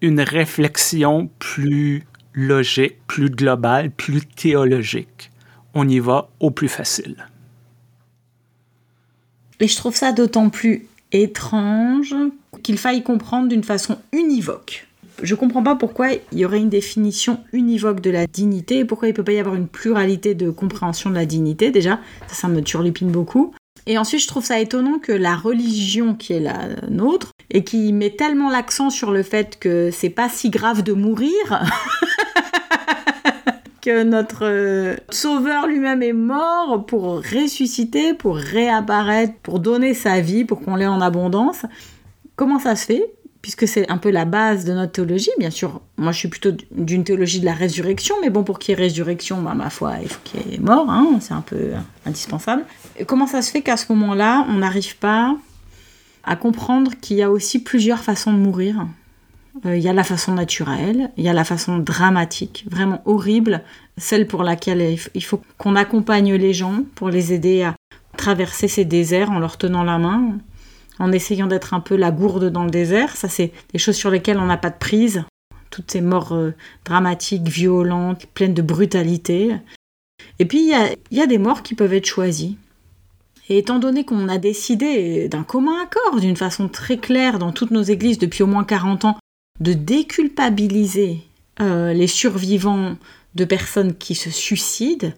une 0.00 0.22
réflexion 0.22 1.28
plus 1.38 2.06
logique, 2.32 2.96
plus 3.06 3.28
globale, 3.28 3.90
plus 3.90 4.24
théologique. 4.24 5.30
On 5.74 5.86
y 5.86 5.98
va 5.98 6.30
au 6.40 6.50
plus 6.50 6.70
facile. 6.70 7.29
Et 9.60 9.68
je 9.68 9.76
trouve 9.76 9.94
ça 9.94 10.12
d'autant 10.12 10.48
plus 10.48 10.86
étrange 11.12 12.14
qu'il 12.62 12.78
faille 12.78 13.02
comprendre 13.02 13.48
d'une 13.48 13.64
façon 13.64 13.98
univoque. 14.12 14.86
Je 15.22 15.34
comprends 15.34 15.62
pas 15.62 15.76
pourquoi 15.76 16.12
il 16.32 16.38
y 16.38 16.44
aurait 16.46 16.58
une 16.58 16.70
définition 16.70 17.40
univoque 17.52 18.00
de 18.00 18.10
la 18.10 18.26
dignité 18.26 18.86
pourquoi 18.86 19.08
il 19.08 19.14
peut 19.14 19.24
pas 19.24 19.32
y 19.32 19.38
avoir 19.38 19.54
une 19.54 19.68
pluralité 19.68 20.34
de 20.34 20.50
compréhension 20.50 21.10
de 21.10 21.14
la 21.14 21.26
dignité. 21.26 21.70
Déjà, 21.70 22.00
ça, 22.26 22.34
ça 22.34 22.48
me 22.48 22.62
turlupine 22.62 23.10
beaucoup. 23.10 23.52
Et 23.86 23.98
ensuite, 23.98 24.22
je 24.22 24.28
trouve 24.28 24.44
ça 24.44 24.60
étonnant 24.60 24.98
que 24.98 25.12
la 25.12 25.36
religion 25.36 26.14
qui 26.14 26.32
est 26.32 26.40
la 26.40 26.68
nôtre 26.88 27.32
et 27.50 27.64
qui 27.64 27.92
met 27.92 28.10
tellement 28.10 28.50
l'accent 28.50 28.88
sur 28.88 29.10
le 29.10 29.22
fait 29.22 29.58
que 29.58 29.90
c'est 29.90 30.10
pas 30.10 30.28
si 30.28 30.50
grave 30.50 30.82
de 30.82 30.92
mourir 30.92 31.30
que 33.80 34.02
notre 34.02 34.44
euh, 34.44 34.96
sauveur 35.10 35.66
lui-même 35.66 36.02
est 36.02 36.12
mort 36.12 36.84
pour 36.86 37.22
ressusciter, 37.22 38.14
pour 38.14 38.36
réapparaître, 38.36 39.34
pour 39.42 39.60
donner 39.60 39.94
sa 39.94 40.20
vie, 40.20 40.44
pour 40.44 40.60
qu'on 40.60 40.76
l'ait 40.76 40.86
en 40.86 41.00
abondance. 41.00 41.66
Comment 42.36 42.58
ça 42.58 42.76
se 42.76 42.86
fait? 42.86 43.12
Puisque 43.42 43.66
c'est 43.66 43.90
un 43.90 43.96
peu 43.96 44.10
la 44.10 44.26
base 44.26 44.64
de 44.64 44.74
notre 44.74 44.92
théologie, 44.92 45.30
bien 45.38 45.50
sûr. 45.50 45.80
Moi, 45.96 46.12
je 46.12 46.18
suis 46.18 46.28
plutôt 46.28 46.50
d'une 46.70 47.04
théologie 47.04 47.40
de 47.40 47.46
la 47.46 47.54
résurrection, 47.54 48.14
mais 48.20 48.28
bon, 48.28 48.44
pour 48.44 48.58
qu'il 48.58 48.72
y 48.74 48.78
ait 48.78 48.82
résurrection, 48.82 49.40
bah, 49.40 49.54
ma 49.54 49.70
foi, 49.70 49.94
il 50.02 50.08
faut 50.08 50.20
qu'il 50.24 50.52
y 50.52 50.54
ait 50.56 50.58
mort, 50.58 50.90
hein, 50.90 51.18
c'est 51.20 51.34
un 51.34 51.40
peu 51.40 51.70
indispensable. 52.04 52.64
comment 53.06 53.26
ça 53.26 53.40
se 53.40 53.50
fait 53.50 53.62
qu'à 53.62 53.78
ce 53.78 53.90
moment-là, 53.92 54.46
on 54.48 54.54
n'arrive 54.54 54.96
pas 54.98 55.36
à 56.22 56.36
comprendre 56.36 56.92
qu'il 57.00 57.16
y 57.16 57.22
a 57.22 57.30
aussi 57.30 57.62
plusieurs 57.62 58.00
façons 58.00 58.32
de 58.32 58.38
mourir? 58.38 58.86
Euh, 59.66 59.76
il 59.76 59.82
y 59.82 59.88
a 59.88 59.92
la 59.92 60.04
façon 60.04 60.32
naturelle, 60.32 61.10
il 61.16 61.24
y 61.24 61.28
a 61.28 61.32
la 61.32 61.44
façon 61.44 61.78
dramatique, 61.78 62.64
vraiment 62.70 63.02
horrible, 63.04 63.62
celle 63.96 64.26
pour 64.26 64.42
laquelle 64.42 64.96
il 65.14 65.24
faut 65.24 65.42
qu'on 65.58 65.76
accompagne 65.76 66.34
les 66.34 66.54
gens 66.54 66.84
pour 66.94 67.10
les 67.10 67.32
aider 67.32 67.62
à 67.62 67.74
traverser 68.16 68.68
ces 68.68 68.84
déserts 68.84 69.30
en 69.30 69.38
leur 69.38 69.58
tenant 69.58 69.82
la 69.82 69.98
main, 69.98 70.38
en 70.98 71.12
essayant 71.12 71.46
d'être 71.46 71.74
un 71.74 71.80
peu 71.80 71.96
la 71.96 72.10
gourde 72.10 72.50
dans 72.50 72.64
le 72.64 72.70
désert. 72.70 73.16
Ça, 73.16 73.28
c'est 73.28 73.52
des 73.72 73.78
choses 73.78 73.96
sur 73.96 74.10
lesquelles 74.10 74.38
on 74.38 74.46
n'a 74.46 74.56
pas 74.56 74.70
de 74.70 74.78
prise. 74.78 75.24
Toutes 75.70 75.90
ces 75.90 76.00
morts 76.00 76.32
euh, 76.32 76.54
dramatiques, 76.84 77.48
violentes, 77.48 78.26
pleines 78.34 78.54
de 78.54 78.62
brutalité. 78.62 79.54
Et 80.38 80.44
puis, 80.44 80.60
il 80.60 80.96
y, 81.10 81.16
y 81.16 81.20
a 81.20 81.26
des 81.26 81.38
morts 81.38 81.62
qui 81.62 81.74
peuvent 81.74 81.94
être 81.94 82.06
choisies. 82.06 82.58
Et 83.48 83.58
étant 83.58 83.78
donné 83.78 84.04
qu'on 84.04 84.28
a 84.28 84.38
décidé 84.38 85.28
d'un 85.28 85.42
commun 85.42 85.82
accord, 85.82 86.20
d'une 86.20 86.36
façon 86.36 86.68
très 86.68 86.98
claire 86.98 87.38
dans 87.38 87.52
toutes 87.52 87.72
nos 87.72 87.82
églises 87.82 88.18
depuis 88.18 88.42
au 88.42 88.46
moins 88.46 88.64
40 88.64 89.04
ans, 89.06 89.18
de 89.60 89.74
déculpabiliser 89.74 91.18
euh, 91.60 91.92
les 91.92 92.06
survivants 92.06 92.96
de 93.34 93.44
personnes 93.44 93.94
qui 93.94 94.14
se 94.14 94.30
suicident, 94.30 95.12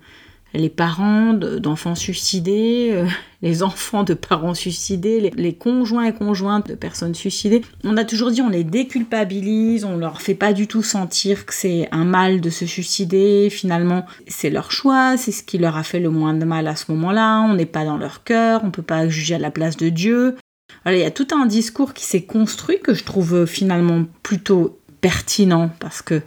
les 0.54 0.68
parents 0.68 1.32
d'enfants 1.32 1.94
suicidés, 1.94 2.90
euh, 2.92 3.06
les 3.42 3.62
enfants 3.62 4.04
de 4.04 4.14
parents 4.14 4.54
suicidés, 4.54 5.32
les, 5.34 5.54
conjoints 5.54 6.04
et 6.04 6.12
conjointes 6.12 6.68
de 6.68 6.74
personnes 6.74 7.14
suicidées. 7.14 7.62
On 7.84 7.96
a 7.96 8.04
toujours 8.04 8.30
dit 8.30 8.42
on 8.42 8.48
les 8.48 8.64
déculpabilise, 8.64 9.84
on 9.84 9.96
leur 9.96 10.20
fait 10.20 10.34
pas 10.34 10.52
du 10.52 10.66
tout 10.66 10.82
sentir 10.82 11.46
que 11.46 11.54
c'est 11.54 11.88
un 11.90 12.04
mal 12.04 12.40
de 12.40 12.50
se 12.50 12.66
suicider. 12.66 13.48
Finalement, 13.50 14.04
c'est 14.26 14.50
leur 14.50 14.72
choix, 14.72 15.16
c'est 15.16 15.32
ce 15.32 15.42
qui 15.42 15.58
leur 15.58 15.76
a 15.76 15.82
fait 15.84 16.00
le 16.00 16.10
moins 16.10 16.34
de 16.34 16.44
mal 16.44 16.68
à 16.68 16.76
ce 16.76 16.90
moment-là. 16.92 17.40
On 17.40 17.54
n'est 17.54 17.66
pas 17.66 17.84
dans 17.84 17.96
leur 17.96 18.22
cœur, 18.24 18.60
on 18.64 18.70
peut 18.70 18.82
pas 18.82 19.08
juger 19.08 19.36
à 19.36 19.38
la 19.38 19.50
place 19.50 19.76
de 19.76 19.88
Dieu 19.88 20.36
il 20.86 20.98
y 20.98 21.04
a 21.04 21.10
tout 21.10 21.28
un 21.32 21.46
discours 21.46 21.94
qui 21.94 22.04
s'est 22.04 22.22
construit 22.22 22.80
que 22.80 22.94
je 22.94 23.04
trouve 23.04 23.34
euh, 23.34 23.46
finalement 23.46 24.04
plutôt 24.22 24.78
pertinent 25.00 25.70
parce 25.80 26.02
que 26.02 26.22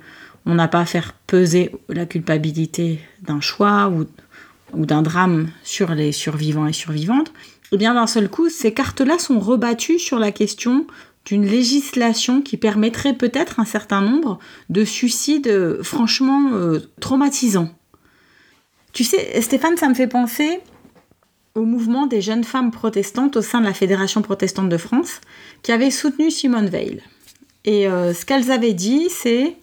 on 0.46 0.56
n'a 0.56 0.68
pas 0.68 0.82
à 0.82 0.86
faire 0.86 1.14
peser 1.26 1.72
la 1.90 2.06
culpabilité 2.06 3.00
d'un 3.24 3.42
choix 3.42 3.90
ou, 3.90 4.06
ou 4.74 4.86
d'un 4.86 5.02
drame 5.02 5.50
sur 5.64 5.96
les 5.96 6.12
survivants 6.12 6.68
et 6.68 6.74
survivantes. 6.74 7.30
Et 7.30 7.76
eh 7.76 7.78
bien 7.78 7.96
d'un 7.96 8.06
seul 8.06 8.30
coup, 8.30 8.50
ces 8.50 8.74
cartes-là 8.74 9.18
sont 9.18 9.40
rebattues 9.40 9.98
sur 9.98 10.20
la 10.20 10.32
question 10.32 10.86
d'une 11.26 11.46
législation 11.46 12.42
qui 12.42 12.58
permettrait 12.58 13.16
peut-être 13.16 13.60
un 13.60 13.66
certain 13.66 14.02
nombre 14.02 14.38
de 14.70 14.86
suicides 14.86 15.48
euh, 15.48 15.82
franchement 15.82 16.52
euh, 16.54 16.80
traumatisants. 17.00 17.70
Tu 18.94 19.04
sais, 19.04 19.42
Stéphane, 19.42 19.76
ça 19.76 19.90
me 19.90 19.96
fait 19.96 20.08
penser 20.08 20.62
au 21.56 21.64
mouvement 21.64 22.06
des 22.06 22.22
jeunes 22.22 22.44
femmes 22.44 22.72
protestantes 22.72 23.38
au 23.38 23.42
sein 23.42 23.62
de 23.62 23.66
la 23.66 23.74
Fédération 23.74 24.22
protestante 24.22 24.70
de 24.70 24.78
France, 24.78 25.22
qui 25.64 25.72
avait 25.72 25.90
soutenu 25.90 26.30
Simone 26.30 26.68
Veil. 26.68 27.02
Et 27.64 27.88
euh, 27.88 28.14
ce 28.14 28.26
qu'elles 28.26 28.52
avaient 28.52 28.74
dit, 28.74 29.08
c'est 29.10 29.56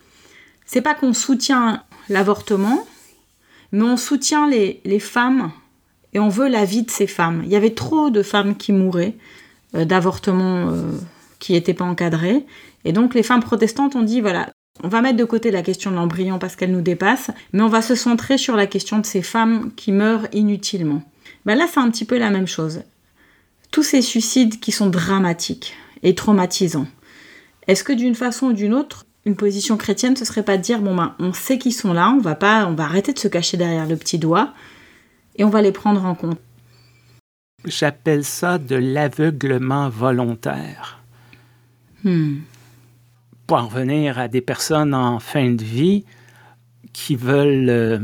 c'est 0.66 0.80
pas 0.80 0.94
qu'on 0.94 1.12
soutient 1.12 1.84
l'avortement, 2.08 2.86
mais 3.72 3.82
on 3.82 3.98
soutient 3.98 4.48
les, 4.48 4.98
femmes 4.98 5.52
et 6.14 6.18
on 6.18 6.30
veut 6.30 6.48
la 6.48 6.64
vie 6.64 6.82
de 6.82 6.90
ces 6.90 7.06
femmes. 7.06 7.42
Il 7.44 7.50
y 7.50 7.56
avait 7.56 7.74
trop 7.74 8.08
de 8.08 8.22
femmes 8.22 8.56
qui 8.56 8.72
mouraient 8.72 9.14
euh, 9.74 9.84
d'avortements 9.84 10.70
euh, 10.70 10.92
qui 11.40 11.52
n'étaient 11.52 11.74
pas 11.74 11.84
encadrés. 11.84 12.46
Et 12.86 12.92
donc 12.92 13.14
les 13.14 13.22
femmes 13.22 13.42
protestantes 13.42 13.94
ont 13.94 14.02
dit 14.02 14.22
voilà, 14.22 14.50
on 14.82 14.88
va 14.88 15.02
mettre 15.02 15.18
de 15.18 15.24
côté 15.24 15.50
la 15.50 15.62
question 15.62 15.90
de 15.90 15.96
l'embryon 15.96 16.38
parce 16.38 16.56
qu'elle 16.56 16.72
nous 16.72 16.80
dépasse, 16.80 17.30
mais 17.52 17.62
on 17.62 17.68
va 17.68 17.82
se 17.82 17.94
centrer 17.94 18.38
sur 18.38 18.56
la 18.56 18.66
question 18.66 18.98
de 18.98 19.06
ces 19.06 19.22
femmes 19.22 19.72
qui 19.76 19.92
meurent 19.92 20.26
inutilement. 20.32 21.02
Ben 21.44 21.56
là, 21.56 21.66
c'est 21.72 21.80
un 21.80 21.90
petit 21.90 22.04
peu 22.04 22.18
la 22.18 22.30
même 22.30 22.46
chose. 22.46 22.82
Tous 23.70 23.82
ces 23.82 24.02
suicides 24.02 24.60
qui 24.60 24.72
sont 24.72 24.88
dramatiques 24.88 25.74
et 26.02 26.14
traumatisants, 26.14 26.86
est-ce 27.66 27.84
que 27.84 27.92
d'une 27.92 28.14
façon 28.14 28.46
ou 28.46 28.52
d'une 28.52 28.74
autre, 28.74 29.06
une 29.24 29.36
position 29.36 29.76
chrétienne, 29.76 30.16
ce 30.16 30.24
serait 30.24 30.44
pas 30.44 30.56
de 30.56 30.62
dire 30.62 30.80
bon 30.80 30.94
ben, 30.94 31.14
on 31.18 31.32
sait 31.32 31.58
qu'ils 31.58 31.72
sont 31.72 31.92
là, 31.92 32.10
on 32.10 32.20
va 32.20 32.34
pas, 32.34 32.66
on 32.66 32.74
va 32.74 32.84
arrêter 32.84 33.12
de 33.12 33.18
se 33.18 33.28
cacher 33.28 33.56
derrière 33.56 33.86
le 33.86 33.96
petit 33.96 34.18
doigt 34.18 34.52
et 35.36 35.44
on 35.44 35.48
va 35.48 35.62
les 35.62 35.72
prendre 35.72 36.04
en 36.04 36.14
compte? 36.14 36.38
J'appelle 37.64 38.24
ça 38.24 38.58
de 38.58 38.74
l'aveuglement 38.74 39.88
volontaire. 39.88 41.00
Hmm. 42.02 42.38
Pour 43.46 43.58
en 43.58 43.68
revenir 43.68 44.18
à 44.18 44.28
des 44.28 44.40
personnes 44.40 44.94
en 44.94 45.20
fin 45.20 45.50
de 45.50 45.62
vie 45.62 46.04
qui 46.92 47.14
veulent 47.14 47.68
euh, 47.68 47.98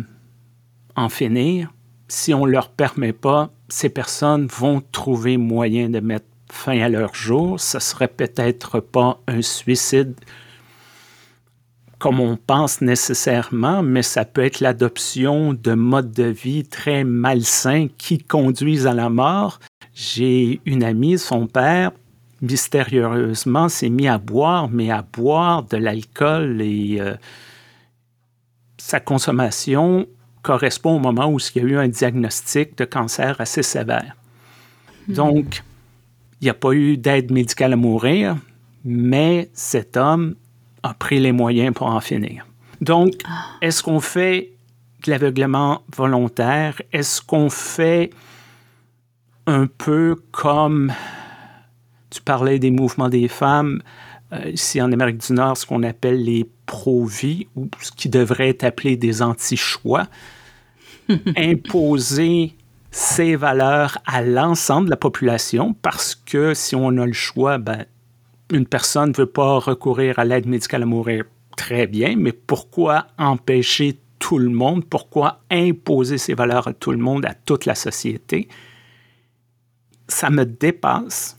en 0.94 1.08
finir, 1.08 1.72
si 2.08 2.32
on 2.34 2.46
ne 2.46 2.50
leur 2.50 2.70
permet 2.70 3.12
pas, 3.12 3.50
ces 3.68 3.90
personnes 3.90 4.46
vont 4.46 4.82
trouver 4.92 5.36
moyen 5.36 5.90
de 5.90 6.00
mettre 6.00 6.26
fin 6.50 6.80
à 6.80 6.88
leur 6.88 7.14
jour. 7.14 7.60
Ce 7.60 7.78
serait 7.78 8.08
peut-être 8.08 8.80
pas 8.80 9.20
un 9.28 9.42
suicide 9.42 10.14
comme 11.98 12.20
on 12.20 12.36
pense 12.36 12.80
nécessairement, 12.80 13.82
mais 13.82 14.02
ça 14.02 14.24
peut 14.24 14.44
être 14.44 14.60
l'adoption 14.60 15.52
de 15.52 15.74
modes 15.74 16.12
de 16.12 16.24
vie 16.24 16.64
très 16.64 17.02
malsains 17.02 17.88
qui 17.98 18.18
conduisent 18.18 18.86
à 18.86 18.94
la 18.94 19.08
mort. 19.08 19.58
J'ai 19.94 20.60
une 20.64 20.84
amie, 20.84 21.18
son 21.18 21.48
père, 21.48 21.90
mystérieusement, 22.40 23.68
s'est 23.68 23.88
mis 23.88 24.06
à 24.06 24.18
boire, 24.18 24.68
mais 24.68 24.92
à 24.92 25.02
boire 25.02 25.64
de 25.64 25.76
l'alcool 25.76 26.62
et 26.62 26.98
euh, 27.00 27.14
sa 28.76 29.00
consommation 29.00 30.06
correspond 30.42 30.96
au 30.96 30.98
moment 30.98 31.28
où 31.28 31.38
il 31.38 31.62
y 31.62 31.64
a 31.64 31.68
eu 31.68 31.76
un 31.76 31.88
diagnostic 31.88 32.76
de 32.78 32.84
cancer 32.84 33.40
assez 33.40 33.62
sévère. 33.62 34.16
Hmm. 35.08 35.14
Donc, 35.14 35.62
il 36.40 36.44
n'y 36.44 36.50
a 36.50 36.54
pas 36.54 36.72
eu 36.72 36.96
d'aide 36.96 37.32
médicale 37.32 37.72
à 37.72 37.76
mourir, 37.76 38.36
mais 38.84 39.50
cet 39.52 39.96
homme 39.96 40.34
a 40.82 40.94
pris 40.94 41.20
les 41.20 41.32
moyens 41.32 41.74
pour 41.74 41.88
en 41.88 42.00
finir. 42.00 42.46
Donc, 42.80 43.14
ah. 43.24 43.46
est-ce 43.60 43.82
qu'on 43.82 44.00
fait 44.00 44.52
de 45.04 45.10
l'aveuglement 45.10 45.82
volontaire? 45.96 46.80
Est-ce 46.92 47.20
qu'on 47.20 47.50
fait 47.50 48.10
un 49.46 49.66
peu 49.66 50.16
comme 50.30 50.92
tu 52.10 52.22
parlais 52.22 52.58
des 52.58 52.70
mouvements 52.70 53.08
des 53.08 53.28
femmes, 53.28 53.82
euh, 54.32 54.50
ici 54.50 54.80
en 54.80 54.92
Amérique 54.92 55.18
du 55.18 55.32
Nord, 55.32 55.56
ce 55.56 55.66
qu'on 55.66 55.82
appelle 55.82 56.22
les 56.22 56.48
pro-vie, 56.68 57.48
ou 57.56 57.68
ce 57.80 57.90
qui 57.90 58.08
devrait 58.08 58.50
être 58.50 58.62
appelé 58.62 58.96
des 58.96 59.22
anti-choix, 59.22 60.06
imposer 61.36 62.54
ces 62.90 63.34
valeurs 63.36 63.98
à 64.06 64.22
l'ensemble 64.22 64.86
de 64.86 64.90
la 64.90 64.96
population 64.96 65.74
parce 65.82 66.14
que 66.14 66.54
si 66.54 66.76
on 66.76 66.88
a 66.98 67.06
le 67.06 67.12
choix, 67.12 67.58
ben, 67.58 67.86
une 68.52 68.66
personne 68.66 69.10
ne 69.10 69.16
veut 69.16 69.26
pas 69.26 69.58
recourir 69.58 70.18
à 70.18 70.24
l'aide 70.24 70.46
médicale 70.46 70.82
à 70.82 70.86
mourir 70.86 71.24
très 71.56 71.86
bien, 71.86 72.16
mais 72.16 72.32
pourquoi 72.32 73.06
empêcher 73.18 73.98
tout 74.18 74.38
le 74.38 74.50
monde? 74.50 74.84
Pourquoi 74.84 75.40
imposer 75.50 76.18
ces 76.18 76.34
valeurs 76.34 76.68
à 76.68 76.74
tout 76.74 76.92
le 76.92 76.98
monde, 76.98 77.24
à 77.24 77.34
toute 77.34 77.64
la 77.64 77.74
société? 77.74 78.48
Ça 80.06 80.28
me 80.30 80.44
dépasse. 80.44 81.38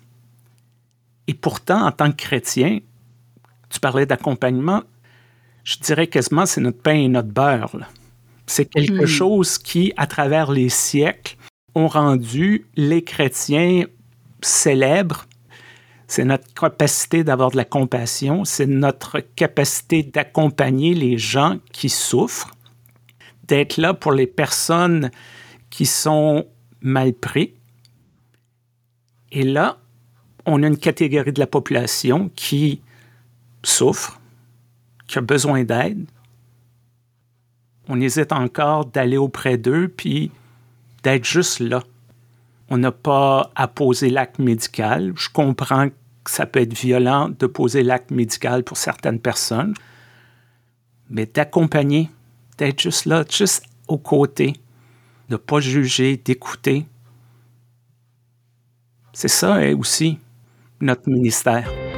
Et 1.27 1.33
pourtant, 1.35 1.85
en 1.85 1.91
tant 1.91 2.11
que 2.11 2.17
chrétien, 2.17 2.79
tu 3.69 3.79
parlais 3.79 4.05
d'accompagnement, 4.05 4.81
je 5.69 5.77
dirais 5.77 6.07
quasiment 6.07 6.47
c'est 6.47 6.61
notre 6.61 6.81
pain 6.81 6.95
et 6.95 7.07
notre 7.07 7.29
beurre. 7.29 7.69
C'est 8.47 8.65
quelque 8.65 9.03
hmm. 9.03 9.07
chose 9.07 9.59
qui, 9.59 9.93
à 9.97 10.07
travers 10.07 10.51
les 10.51 10.69
siècles, 10.69 11.37
ont 11.75 11.87
rendu 11.87 12.65
les 12.75 13.03
chrétiens 13.03 13.85
célèbres. 14.41 15.27
C'est 16.07 16.25
notre 16.25 16.51
capacité 16.55 17.23
d'avoir 17.23 17.51
de 17.51 17.57
la 17.57 17.65
compassion, 17.65 18.45
c'est 18.45 18.65
notre 18.65 19.19
capacité 19.19 20.01
d'accompagner 20.01 20.95
les 20.95 21.19
gens 21.19 21.59
qui 21.71 21.89
souffrent, 21.89 22.49
d'être 23.43 23.77
là 23.77 23.93
pour 23.93 24.11
les 24.11 24.25
personnes 24.25 25.11
qui 25.69 25.85
sont 25.85 26.47
mal 26.81 27.13
prises. 27.13 27.49
Et 29.31 29.43
là, 29.43 29.77
on 30.47 30.63
a 30.63 30.67
une 30.67 30.77
catégorie 30.77 31.31
de 31.31 31.39
la 31.39 31.45
population 31.45 32.31
qui 32.35 32.81
souffre, 33.61 34.18
qui 35.09 35.17
a 35.17 35.21
besoin 35.21 35.63
d'aide. 35.63 36.05
On 37.89 37.99
hésite 37.99 38.31
encore 38.31 38.85
d'aller 38.85 39.17
auprès 39.17 39.57
d'eux, 39.57 39.87
puis 39.87 40.31
d'être 41.01 41.25
juste 41.25 41.59
là. 41.59 41.83
On 42.69 42.77
n'a 42.77 42.91
pas 42.91 43.49
à 43.55 43.67
poser 43.67 44.11
l'acte 44.11 44.37
médical. 44.37 45.13
Je 45.15 45.29
comprends 45.29 45.89
que 45.89 46.29
ça 46.29 46.45
peut 46.45 46.61
être 46.61 46.77
violent 46.77 47.29
de 47.29 47.47
poser 47.47 47.81
l'acte 47.81 48.11
médical 48.11 48.63
pour 48.63 48.77
certaines 48.77 49.19
personnes, 49.19 49.73
mais 51.09 51.25
d'accompagner, 51.25 52.11
d'être 52.59 52.79
juste 52.79 53.05
là, 53.05 53.25
juste 53.27 53.63
aux 53.87 53.97
côtés, 53.97 54.53
de 55.29 55.33
ne 55.33 55.37
pas 55.37 55.59
juger, 55.59 56.17
d'écouter. 56.17 56.85
C'est 59.13 59.27
ça 59.27 59.55
hein, 59.55 59.75
aussi 59.75 60.19
notre 60.79 61.09
ministère. 61.09 61.88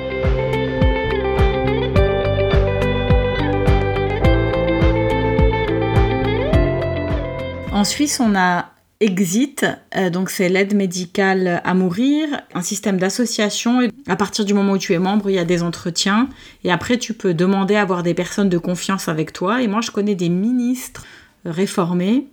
En 7.81 7.83
Suisse, 7.83 8.19
on 8.19 8.35
a 8.35 8.69
Exit, 8.99 9.65
euh, 9.97 10.11
donc 10.11 10.29
c'est 10.29 10.49
l'aide 10.49 10.75
médicale 10.75 11.63
à 11.65 11.73
mourir, 11.73 12.27
un 12.53 12.61
système 12.61 12.99
d'association. 12.99 13.89
À 14.07 14.15
partir 14.15 14.45
du 14.45 14.53
moment 14.53 14.73
où 14.73 14.77
tu 14.77 14.93
es 14.93 14.99
membre, 14.99 15.31
il 15.31 15.33
y 15.33 15.39
a 15.39 15.45
des 15.45 15.63
entretiens 15.63 16.29
et 16.63 16.71
après 16.71 16.99
tu 16.99 17.15
peux 17.15 17.33
demander 17.33 17.73
à 17.73 17.81
avoir 17.81 18.03
des 18.03 18.13
personnes 18.13 18.49
de 18.49 18.59
confiance 18.59 19.07
avec 19.07 19.33
toi. 19.33 19.63
Et 19.63 19.67
moi, 19.67 19.81
je 19.81 19.89
connais 19.89 20.13
des 20.13 20.29
ministres 20.29 21.07
réformés 21.43 22.27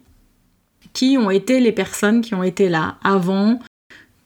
qui 0.92 1.16
ont 1.16 1.30
été 1.30 1.60
les 1.60 1.72
personnes 1.72 2.20
qui 2.20 2.34
ont 2.34 2.42
été 2.42 2.68
là 2.68 2.98
avant 3.02 3.58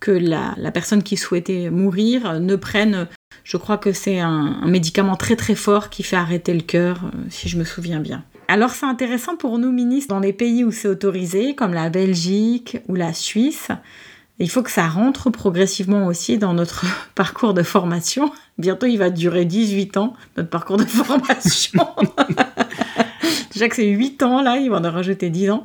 que 0.01 0.11
la, 0.11 0.57
personne 0.73 1.05
qui 1.05 1.17
souhaitait 1.17 1.71
mourir 1.71 2.41
ne 2.41 2.57
prenne, 2.57 3.07
je 3.45 3.57
crois 3.59 3.79
que 3.79 3.93
c'est 3.93 4.19
un, 4.19 4.59
un 4.61 4.67
médicament 4.67 5.15
très 5.15 5.37
très 5.37 5.55
fort 5.55 5.89
qui 5.89 6.03
fait 6.03 6.17
arrêter 6.17 6.53
le 6.53 6.63
cœur, 6.63 7.05
euh, 7.05 7.17
si 7.31 7.49
je 7.49 7.59
me 7.59 7.65
souviens 7.65 8.01
bien. 8.01 8.25
Alors 8.49 8.71
c'est 8.71 8.87
intéressant 8.87 9.37
pour 9.37 9.59
nous 9.59 9.73
ministres 9.73 10.09
dans 10.15 10.21
les 10.21 10.33
pays 10.33 10.65
où 10.65 10.73
c'est 10.73 10.89
autorisé, 10.89 11.55
comme 11.55 11.73
la 11.73 11.89
Belgique 11.91 12.79
ou 12.89 12.95
la 12.95 13.13
Suisse. 13.13 13.69
Il 14.39 14.51
faut 14.51 14.63
que 14.63 14.71
ça 14.71 14.89
rentre 14.89 15.31
progressivement 15.31 16.07
aussi 16.07 16.39
dans 16.39 16.55
notre 16.55 16.85
parcours 17.15 17.55
de 17.55 17.63
formation. 17.63 18.33
Bientôt, 18.59 18.87
il 18.87 18.99
va 18.99 19.11
durer 19.11 19.45
18 19.45 19.97
ans, 19.97 20.15
notre 20.37 20.51
parcours 20.51 20.77
de 20.77 20.85
formation. 20.87 21.87
Déjà 23.53 23.69
que 23.69 23.77
c'est 23.77 23.87
8 23.87 24.23
ans, 24.23 24.43
là, 24.43 24.57
ils 24.57 24.71
vont 24.71 24.85
en 24.85 24.91
rajouter 24.91 25.31
10 25.31 25.51
ans. 25.51 25.65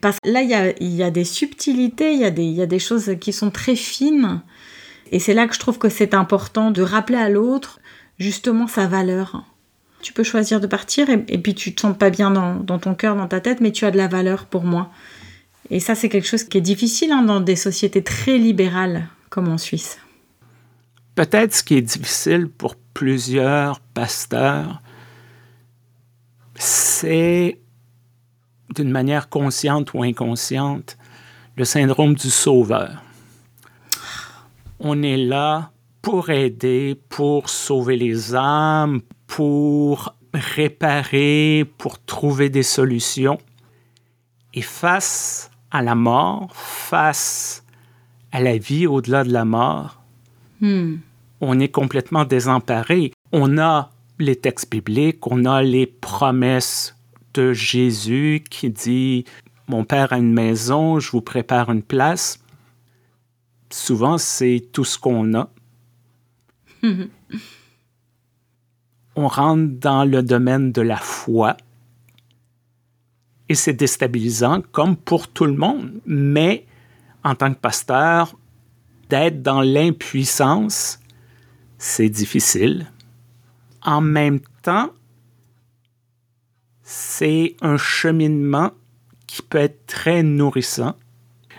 Parce 0.00 0.18
que 0.22 0.28
là, 0.28 0.42
il 0.42 0.94
y 0.94 1.02
a, 1.02 1.10
des 1.10 1.24
subtilités, 1.24 2.12
il 2.12 2.38
il 2.38 2.52
y 2.52 2.62
a 2.62 2.66
des 2.66 2.78
choses 2.78 3.12
qui 3.20 3.32
sont 3.32 3.50
très 3.50 3.76
fines. 3.76 4.42
Et 5.12 5.18
c'est 5.18 5.32
là 5.32 5.46
que 5.46 5.54
je 5.54 5.60
trouve 5.60 5.78
que 5.78 5.88
c'est 5.88 6.12
important 6.12 6.70
de 6.70 6.82
rappeler 6.82 7.16
à 7.16 7.30
l'autre 7.30 7.80
justement 8.18 8.66
sa 8.66 8.86
valeur 8.86 9.44
tu 10.04 10.12
peux 10.12 10.22
choisir 10.22 10.60
de 10.60 10.66
partir 10.66 11.08
et, 11.08 11.38
puis 11.38 11.54
tu 11.54 11.74
te 11.74 11.80
sens 11.80 11.96
pas 11.96 12.10
bien 12.10 12.30
dans, 12.30 12.78
ton 12.78 12.94
cœur, 12.94 13.16
dans 13.16 13.26
ta 13.26 13.40
tête, 13.40 13.62
mais 13.62 13.72
tu 13.72 13.86
as 13.86 13.90
de 13.90 13.96
la 13.96 14.06
valeur 14.06 14.44
pour 14.44 14.62
moi. 14.62 14.90
Et 15.70 15.80
ça, 15.80 15.94
c'est 15.94 16.10
quelque 16.10 16.28
chose 16.28 16.44
qui 16.44 16.58
est 16.58 16.60
difficile 16.60 17.10
hein, 17.10 17.22
dans 17.22 17.40
des 17.40 17.56
sociétés 17.56 18.02
très 18.02 18.36
libérales 18.36 19.08
comme 19.30 19.48
en 19.48 19.56
Suisse. 19.56 19.98
Peut-être 21.14 21.54
ce 21.54 21.62
qui 21.62 21.76
est 21.76 21.82
difficile 21.82 22.48
pour 22.48 22.76
plusieurs 22.76 23.80
pasteurs, 23.80 24.82
c'est 26.54 27.58
d'une 28.74 28.90
manière 28.90 29.30
consciente 29.30 29.94
ou 29.94 30.02
inconsciente 30.02 30.98
le 31.56 31.64
syndrome 31.64 32.14
du 32.14 32.28
sauveur. 32.28 33.02
On 34.80 35.02
est 35.02 35.16
là 35.16 35.70
pour 36.02 36.28
aider, 36.28 37.00
pour 37.08 37.48
sauver 37.48 37.96
les 37.96 38.34
âmes, 38.34 39.00
pour 39.34 40.14
réparer, 40.32 41.68
pour 41.78 42.00
trouver 42.00 42.50
des 42.50 42.62
solutions. 42.62 43.38
Et 44.52 44.62
face 44.62 45.50
à 45.72 45.82
la 45.82 45.96
mort, 45.96 46.54
face 46.54 47.64
à 48.30 48.40
la 48.40 48.56
vie 48.58 48.86
au-delà 48.86 49.24
de 49.24 49.32
la 49.32 49.44
mort, 49.44 50.00
hmm. 50.60 50.98
on 51.40 51.58
est 51.58 51.68
complètement 51.68 52.24
désemparé. 52.24 53.12
On 53.32 53.58
a 53.58 53.90
les 54.20 54.36
textes 54.36 54.70
bibliques, 54.70 55.26
on 55.26 55.44
a 55.46 55.64
les 55.64 55.86
promesses 55.86 56.96
de 57.34 57.52
Jésus 57.52 58.44
qui 58.48 58.70
dit 58.70 59.24
Mon 59.66 59.84
Père 59.84 60.12
a 60.12 60.18
une 60.18 60.32
maison, 60.32 61.00
je 61.00 61.10
vous 61.10 61.22
prépare 61.22 61.72
une 61.72 61.82
place. 61.82 62.38
Souvent, 63.68 64.16
c'est 64.16 64.62
tout 64.70 64.84
ce 64.84 64.96
qu'on 64.96 65.34
a. 65.34 65.50
on 69.16 69.28
rentre 69.28 69.78
dans 69.78 70.04
le 70.04 70.22
domaine 70.22 70.72
de 70.72 70.82
la 70.82 70.96
foi 70.96 71.56
et 73.48 73.54
c'est 73.54 73.74
déstabilisant 73.74 74.62
comme 74.72 74.96
pour 74.96 75.28
tout 75.28 75.44
le 75.44 75.54
monde, 75.54 75.92
mais 76.06 76.66
en 77.22 77.34
tant 77.34 77.52
que 77.52 77.58
pasteur, 77.58 78.34
d'être 79.10 79.42
dans 79.42 79.60
l'impuissance, 79.60 80.98
c'est 81.78 82.08
difficile. 82.08 82.90
En 83.82 84.00
même 84.00 84.40
temps, 84.62 84.90
c'est 86.82 87.56
un 87.60 87.76
cheminement 87.76 88.72
qui 89.26 89.42
peut 89.42 89.58
être 89.58 89.86
très 89.86 90.22
nourrissant. 90.22 90.94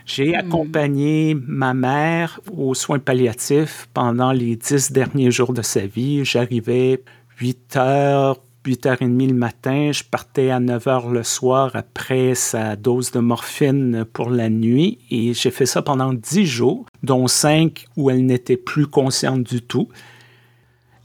J'ai 0.06 0.32
hmm. 0.32 0.36
accompagné 0.36 1.36
ma 1.36 1.74
mère 1.74 2.40
aux 2.56 2.74
soins 2.74 3.00
palliatifs 3.00 3.90
pendant 3.94 4.32
les 4.32 4.56
dix 4.56 4.92
derniers 4.92 5.32
jours 5.32 5.54
de 5.54 5.62
sa 5.62 5.86
vie. 5.86 6.24
J'arrivais 6.26 7.04
8 7.40 7.76
heures, 7.76 8.42
8 8.66 8.86
h 8.86 8.98
30 8.98 9.02
le 9.02 9.34
matin. 9.34 9.92
Je 9.92 10.04
partais 10.04 10.50
à 10.50 10.60
9 10.60 10.88
heures 10.88 11.10
le 11.10 11.24
soir 11.24 11.72
après 11.76 12.34
sa 12.36 12.76
dose 12.76 13.12
de 13.12 13.20
morphine 13.20 14.06
pour 14.06 14.30
la 14.30 14.50
nuit. 14.50 15.00
Et 15.12 15.34
j'ai 15.34 15.52
fait 15.52 15.66
ça 15.66 15.82
pendant 15.82 16.14
10 16.14 16.46
jours, 16.46 16.86
dont 17.04 17.28
5 17.28 17.88
où 17.98 18.10
elle 18.10 18.26
n'était 18.26 18.58
plus 18.58 18.88
consciente 18.88 19.44
du 19.44 19.62
tout. 19.62 19.90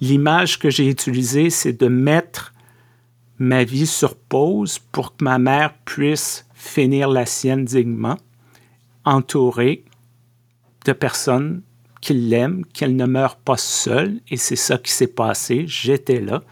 L'image 0.01 0.59
que 0.59 0.71
j'ai 0.71 0.89
utilisée, 0.89 1.51
c'est 1.51 1.79
de 1.79 1.89
mettre 1.89 2.55
ma 3.39 3.65
vie 3.65 3.87
sur 3.87 4.17
pause 4.17 4.79
pour 4.79 5.17
que 5.17 5.25
ma 5.25 5.39
mère 5.39 5.75
puisse 5.85 6.47
finir 6.55 7.09
la 7.09 7.27
sienne 7.27 7.65
dignement, 7.65 8.17
entourée 9.05 9.85
de 10.85 10.93
personnes 10.93 11.63
qu'il 12.01 12.29
l'aime, 12.29 12.65
qu'elle 12.67 12.97
ne 12.97 13.07
meure 13.07 13.37
pas 13.37 13.57
seule, 13.57 14.21
et 14.29 14.37
c'est 14.37 14.57
ça 14.57 14.79
qui 14.79 14.91
s'est 14.91 15.07
passé. 15.07 15.65
J'étais 15.67 16.21
là 16.21 16.43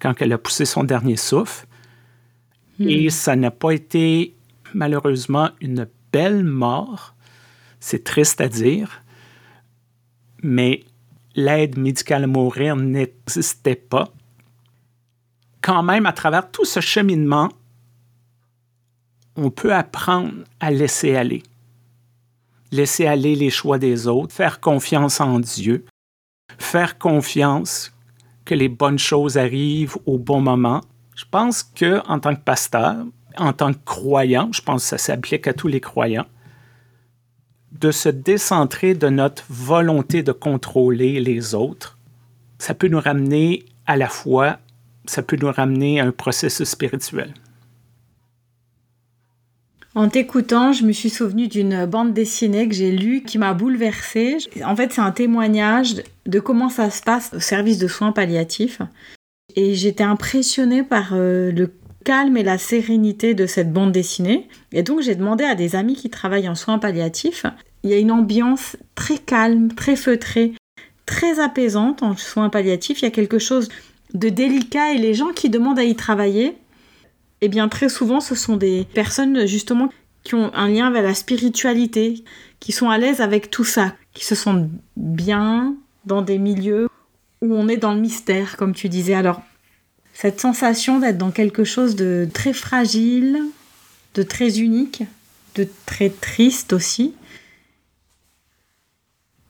quand 0.00 0.20
elle 0.20 0.32
a 0.32 0.38
poussé 0.38 0.64
son 0.64 0.84
dernier 0.84 1.16
souffle. 1.16 1.66
Hmm. 2.78 2.88
Et 2.88 3.10
ça 3.10 3.36
n'a 3.36 3.50
pas 3.50 3.70
été 3.70 4.34
malheureusement 4.74 5.50
une 5.60 5.88
belle 6.12 6.44
mort. 6.44 7.14
C'est 7.80 8.04
triste 8.04 8.40
à 8.40 8.48
dire, 8.48 9.02
mais 10.42 10.84
l'aide 11.34 11.78
médicale 11.78 12.24
à 12.24 12.26
mourir 12.26 12.76
n'existait 12.76 13.76
pas. 13.76 14.12
Quand 15.60 15.82
même, 15.82 16.06
à 16.06 16.12
travers 16.12 16.50
tout 16.50 16.64
ce 16.64 16.80
cheminement, 16.80 17.48
on 19.36 19.50
peut 19.50 19.74
apprendre 19.74 20.32
à 20.60 20.70
laisser 20.70 21.16
aller 21.16 21.42
laisser 22.74 23.06
aller 23.06 23.36
les 23.36 23.50
choix 23.50 23.78
des 23.78 24.08
autres, 24.08 24.34
faire 24.34 24.60
confiance 24.60 25.20
en 25.20 25.38
Dieu, 25.38 25.84
faire 26.58 26.98
confiance 26.98 27.92
que 28.44 28.54
les 28.54 28.68
bonnes 28.68 28.98
choses 28.98 29.38
arrivent 29.38 29.96
au 30.06 30.18
bon 30.18 30.40
moment. 30.40 30.80
Je 31.14 31.24
pense 31.30 31.62
que 31.62 32.02
en 32.08 32.18
tant 32.18 32.34
que 32.34 32.42
pasteur, 32.42 32.96
en 33.38 33.52
tant 33.52 33.72
que 33.72 33.84
croyant, 33.84 34.50
je 34.52 34.60
pense 34.60 34.82
que 34.82 34.88
ça 34.88 34.98
s'applique 34.98 35.46
à 35.46 35.52
tous 35.52 35.68
les 35.68 35.80
croyants, 35.80 36.26
de 37.72 37.90
se 37.90 38.08
décentrer 38.08 38.94
de 38.94 39.08
notre 39.08 39.44
volonté 39.48 40.22
de 40.22 40.32
contrôler 40.32 41.20
les 41.20 41.54
autres, 41.54 41.98
ça 42.58 42.74
peut 42.74 42.88
nous 42.88 43.00
ramener 43.00 43.64
à 43.86 43.96
la 43.96 44.08
foi, 44.08 44.58
ça 45.06 45.22
peut 45.22 45.36
nous 45.40 45.50
ramener 45.50 46.00
à 46.00 46.06
un 46.06 46.12
processus 46.12 46.68
spirituel. 46.68 47.34
En 49.94 50.08
t'écoutant, 50.08 50.72
je 50.72 50.84
me 50.84 50.92
suis 50.92 51.10
souvenu 51.10 51.46
d'une 51.46 51.86
bande 51.86 52.12
dessinée 52.12 52.68
que 52.68 52.74
j'ai 52.74 52.90
lue 52.90 53.22
qui 53.22 53.38
m'a 53.38 53.54
bouleversée. 53.54 54.38
En 54.64 54.74
fait, 54.74 54.92
c'est 54.92 55.00
un 55.00 55.12
témoignage 55.12 56.02
de 56.26 56.40
comment 56.40 56.68
ça 56.68 56.90
se 56.90 57.00
passe 57.00 57.30
au 57.32 57.40
service 57.40 57.78
de 57.78 57.86
soins 57.86 58.10
palliatifs. 58.10 58.82
Et 59.54 59.74
j'étais 59.74 60.02
impressionnée 60.02 60.82
par 60.82 61.10
euh, 61.12 61.52
le 61.52 61.72
calme 62.04 62.36
et 62.36 62.42
la 62.42 62.58
sérénité 62.58 63.34
de 63.34 63.46
cette 63.46 63.72
bande 63.72 63.92
dessinée. 63.92 64.48
Et 64.72 64.82
donc, 64.82 65.00
j'ai 65.00 65.14
demandé 65.14 65.44
à 65.44 65.54
des 65.54 65.76
amis 65.76 65.94
qui 65.94 66.10
travaillent 66.10 66.48
en 66.48 66.56
soins 66.56 66.80
palliatifs. 66.80 67.46
Il 67.84 67.90
y 67.90 67.94
a 67.94 67.98
une 67.98 68.10
ambiance 68.10 68.76
très 68.96 69.18
calme, 69.18 69.72
très 69.72 69.94
feutrée, 69.94 70.54
très 71.06 71.38
apaisante 71.38 72.02
en 72.02 72.16
soins 72.16 72.50
palliatifs. 72.50 73.00
Il 73.02 73.04
y 73.04 73.08
a 73.08 73.12
quelque 73.12 73.38
chose 73.38 73.68
de 74.12 74.28
délicat 74.28 74.92
et 74.92 74.98
les 74.98 75.14
gens 75.14 75.32
qui 75.32 75.50
demandent 75.50 75.78
à 75.78 75.84
y 75.84 75.94
travailler 75.94 76.56
eh 77.44 77.48
bien 77.48 77.68
très 77.68 77.88
souvent 77.88 78.20
ce 78.20 78.34
sont 78.34 78.56
des 78.56 78.86
personnes 78.94 79.46
justement 79.46 79.90
qui 80.22 80.34
ont 80.34 80.52
un 80.54 80.68
lien 80.68 80.86
avec 80.86 81.02
la 81.02 81.14
spiritualité, 81.14 82.24
qui 82.58 82.72
sont 82.72 82.88
à 82.88 82.96
l'aise 82.96 83.20
avec 83.20 83.50
tout 83.50 83.64
ça, 83.64 83.94
qui 84.14 84.24
se 84.24 84.34
sentent 84.34 84.70
bien 84.96 85.76
dans 86.06 86.22
des 86.22 86.38
milieux 86.38 86.88
où 87.42 87.54
on 87.54 87.68
est 87.68 87.76
dans 87.76 87.92
le 87.92 88.00
mystère, 88.00 88.56
comme 88.56 88.74
tu 88.74 88.88
disais. 88.88 89.14
Alors, 89.14 89.42
cette 90.14 90.40
sensation 90.40 90.98
d'être 90.98 91.18
dans 91.18 91.30
quelque 91.30 91.64
chose 91.64 91.94
de 91.94 92.26
très 92.32 92.54
fragile, 92.54 93.42
de 94.14 94.22
très 94.22 94.60
unique, 94.60 95.02
de 95.54 95.68
très 95.84 96.08
triste 96.08 96.72
aussi. 96.72 97.14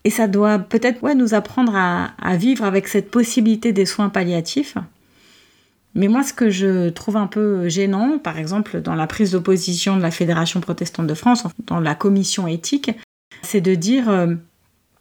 Et 0.02 0.10
ça 0.10 0.26
doit 0.26 0.58
peut-être 0.58 1.00
nous 1.14 1.34
apprendre 1.34 1.76
à 1.76 2.36
vivre 2.36 2.64
avec 2.64 2.88
cette 2.88 3.10
possibilité 3.10 3.72
des 3.72 3.86
soins 3.86 4.08
palliatifs 4.08 4.76
mais 5.94 6.08
moi, 6.08 6.22
ce 6.22 6.32
que 6.32 6.50
je 6.50 6.88
trouve 6.88 7.16
un 7.16 7.26
peu 7.26 7.68
gênant, 7.68 8.18
par 8.18 8.38
exemple, 8.38 8.80
dans 8.80 8.94
la 8.94 9.06
prise 9.06 9.32
d'opposition 9.32 9.96
de 9.96 10.02
la 10.02 10.10
Fédération 10.10 10.60
protestante 10.60 11.06
de 11.06 11.14
France, 11.14 11.44
dans 11.66 11.80
la 11.80 11.94
commission 11.94 12.46
éthique, 12.48 12.90
c'est 13.42 13.60
de 13.60 13.74
dire 13.74 14.08
euh, 14.08 14.34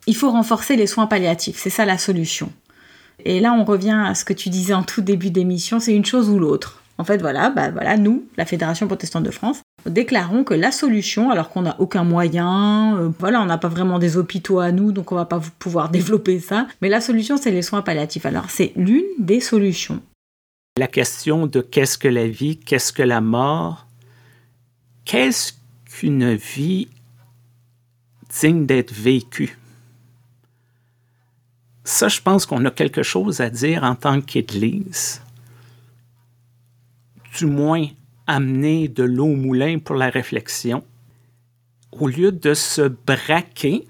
il 0.06 0.16
faut 0.16 0.30
renforcer 0.30 0.76
les 0.76 0.88
soins 0.88 1.08
palliatifs, 1.08 1.58
c'est 1.58 1.70
ça 1.70 1.86
la 1.86 1.98
solution. 1.98 2.52
Et 3.26 3.40
là, 3.40 3.54
on 3.54 3.64
revient 3.64 4.04
à 4.06 4.16
ce 4.16 4.26
que 4.26 4.34
tu 4.34 4.50
disais 4.50 4.74
en 4.74 4.84
tout 4.84 5.02
début 5.02 5.32
d'émission, 5.32 5.80
c'est 5.80 5.96
une 5.96 6.06
chose 6.06 6.30
ou 6.30 6.40
l'autre. 6.40 6.84
En 7.00 7.04
fait, 7.04 7.18
voilà, 7.18 7.50
bah 7.50 7.72
voilà, 7.72 7.98
nous, 7.98 8.26
la 8.38 8.46
Fédération 8.46 8.86
protestante 8.86 9.24
de 9.24 9.32
France, 9.32 9.62
déclarons 9.88 10.44
que 10.44 10.54
la 10.54 10.72
solution, 10.72 11.32
alors 11.32 11.50
qu'on 11.50 11.64
n'a 11.64 11.76
aucun 11.80 12.04
moyen, 12.04 12.98
euh, 12.98 13.10
voilà, 13.20 13.42
on 13.42 13.46
n'a 13.46 13.58
pas 13.58 13.68
vraiment 13.68 13.98
des 13.98 14.16
hôpitaux 14.16 14.60
à 14.60 14.72
nous, 14.72 14.92
donc 14.92 15.12
on 15.12 15.16
va 15.16 15.26
pas 15.26 15.42
pouvoir 15.58 15.90
développer 15.92 16.40
ça, 16.40 16.68
mais 16.82 16.90
la 16.90 17.02
solution, 17.02 17.38
c'est 17.38 17.52
les 17.52 17.64
soins 17.64 17.82
palliatifs. 17.82 18.28
Alors, 18.28 18.46
c'est 18.50 18.74
l'une 18.76 19.04
des 19.18 19.40
solutions. 19.40 20.02
La 20.76 20.88
question 20.88 21.46
de 21.46 21.62
qu'est-ce 21.62 22.00
que 22.00 22.08
la 22.08 22.28
vie, 22.28 22.58
qu'est-ce 22.58 22.92
que 22.92 23.04
la 23.04 23.22
mort, 23.22 23.86
qu'est-ce 25.06 25.54
qu'une 25.86 26.34
vie 26.34 26.88
digne 28.42 28.66
d'être 28.66 28.92
vécue? 28.92 29.56
Ça, 31.84 32.08
je 32.08 32.20
pense 32.22 32.48
qu'on 32.48 32.66
a 32.66 32.72
quelque 32.72 33.04
chose 33.04 33.40
à 33.40 33.52
dire 33.52 33.84
en 33.84 33.94
tant 33.94 34.20
qu'Église. 34.20 35.22
Du 37.38 37.46
moins, 37.46 37.86
amener 38.26 38.88
de 38.88 39.04
l'eau 39.04 39.28
au 39.28 39.36
moulin 39.36 39.78
pour 39.78 39.96
la 39.96 40.10
réflexion. 40.10 40.84
Au 41.92 42.08
lieu 42.08 42.32
de 42.32 42.56
se 42.56 42.82
braquer, 42.82 43.88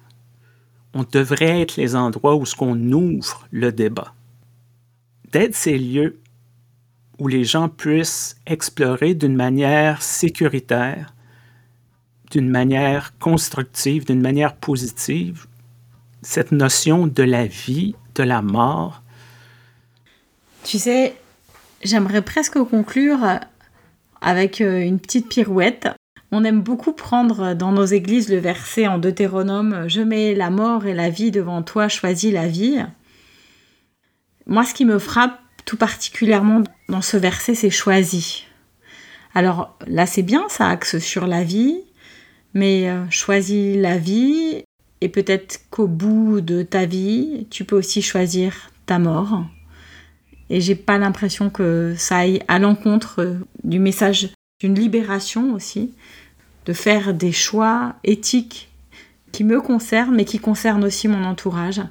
on 0.94 1.04
devrait 1.04 1.62
être 1.62 1.78
les 1.78 1.96
endroits 1.96 2.36
où 2.36 2.46
ce 2.46 2.56
qu'on 2.58 2.92
ouvre 2.92 3.48
le 3.52 3.72
débat. 3.72 4.14
D'être 5.32 5.56
ces 5.56 5.78
lieux 5.78 6.20
où 7.24 7.30
les 7.30 7.46
gens 7.46 7.70
puissent 7.70 8.36
explorer 8.46 9.14
d'une 9.14 9.38
manière 9.38 10.02
sécuritaire, 10.02 11.14
d'une 12.32 12.50
manière 12.50 13.18
constructive, 13.18 14.06
d'une 14.06 14.20
manière 14.20 14.58
positive, 14.58 15.46
cette 16.22 16.52
notion 16.52 17.08
de 17.08 17.24
la 17.24 17.46
vie, 17.46 17.96
de 18.16 18.24
la 18.24 18.42
mort. 18.42 19.02
Tu 20.66 20.78
sais, 20.78 21.16
j'aimerais 21.82 22.24
presque 22.24 22.62
conclure 22.62 23.40
avec 24.20 24.60
euh, 24.60 24.82
une 24.82 25.00
petite 25.00 25.30
pirouette. 25.30 25.88
On 26.34 26.44
aime 26.44 26.62
beaucoup 26.62 26.92
prendre 26.92 27.54
dans 27.54 27.72
nos 27.72 27.86
églises 27.86 28.28
le 28.28 28.38
verset 28.38 28.86
en 28.88 28.98
Deutéronome 28.98 29.88
Je 29.88 30.02
mets 30.02 30.36
la 30.36 30.50
mort 30.50 30.88
et 30.88 30.94
la 30.94 31.10
vie 31.10 31.32
devant 31.32 31.62
toi, 31.62 31.88
choisis 31.88 32.34
la 32.34 32.50
vie. 32.50 32.84
Moi, 34.46 34.66
ce 34.66 34.74
qui 34.74 34.84
me 34.84 35.00
frappe 35.00 35.40
tout 35.66 35.78
particulièrement 35.78 36.64
dans 36.90 37.02
ce 37.02 37.18
verset, 37.18 37.56
c'est 37.56 37.70
choisi. 37.70 38.46
Alors 39.34 39.78
là, 39.88 40.06
c'est 40.06 40.22
bien, 40.22 40.46
ça 40.50 40.70
axe 40.70 41.00
sur 41.00 41.28
la 41.28 41.44
vie, 41.44 41.78
mais 42.54 42.90
euh, 42.90 43.10
choisis 43.10 43.76
la 43.78 43.98
vie, 43.98 44.64
et 45.02 45.10
peut-être 45.10 45.62
qu'au 45.70 45.88
bout 45.88 46.42
de 46.42 46.64
ta 46.64 46.86
vie, 46.86 47.48
tu 47.50 47.66
peux 47.66 47.76
aussi 47.76 48.02
choisir 48.02 48.72
ta 48.86 49.00
mort. 49.00 49.44
Et 50.50 50.62
j'ai 50.62 50.76
pas 50.76 50.98
l'impression 50.98 51.50
que 51.50 51.96
ça 51.98 52.20
aille 52.20 52.42
à 52.48 52.60
l'encontre 52.60 53.22
euh, 53.22 53.40
du 53.64 53.80
message 53.80 54.30
d'une 54.60 54.76
libération 54.76 55.54
aussi, 55.54 55.94
de 56.66 56.74
faire 56.74 57.14
des 57.14 57.32
choix 57.32 57.96
éthiques 58.04 58.70
qui 59.32 59.44
me 59.44 59.60
concernent, 59.60 60.16
mais 60.16 60.26
qui 60.26 60.40
concernent 60.40 60.84
aussi 60.86 61.08
mon 61.08 61.24
entourage. 61.26 61.82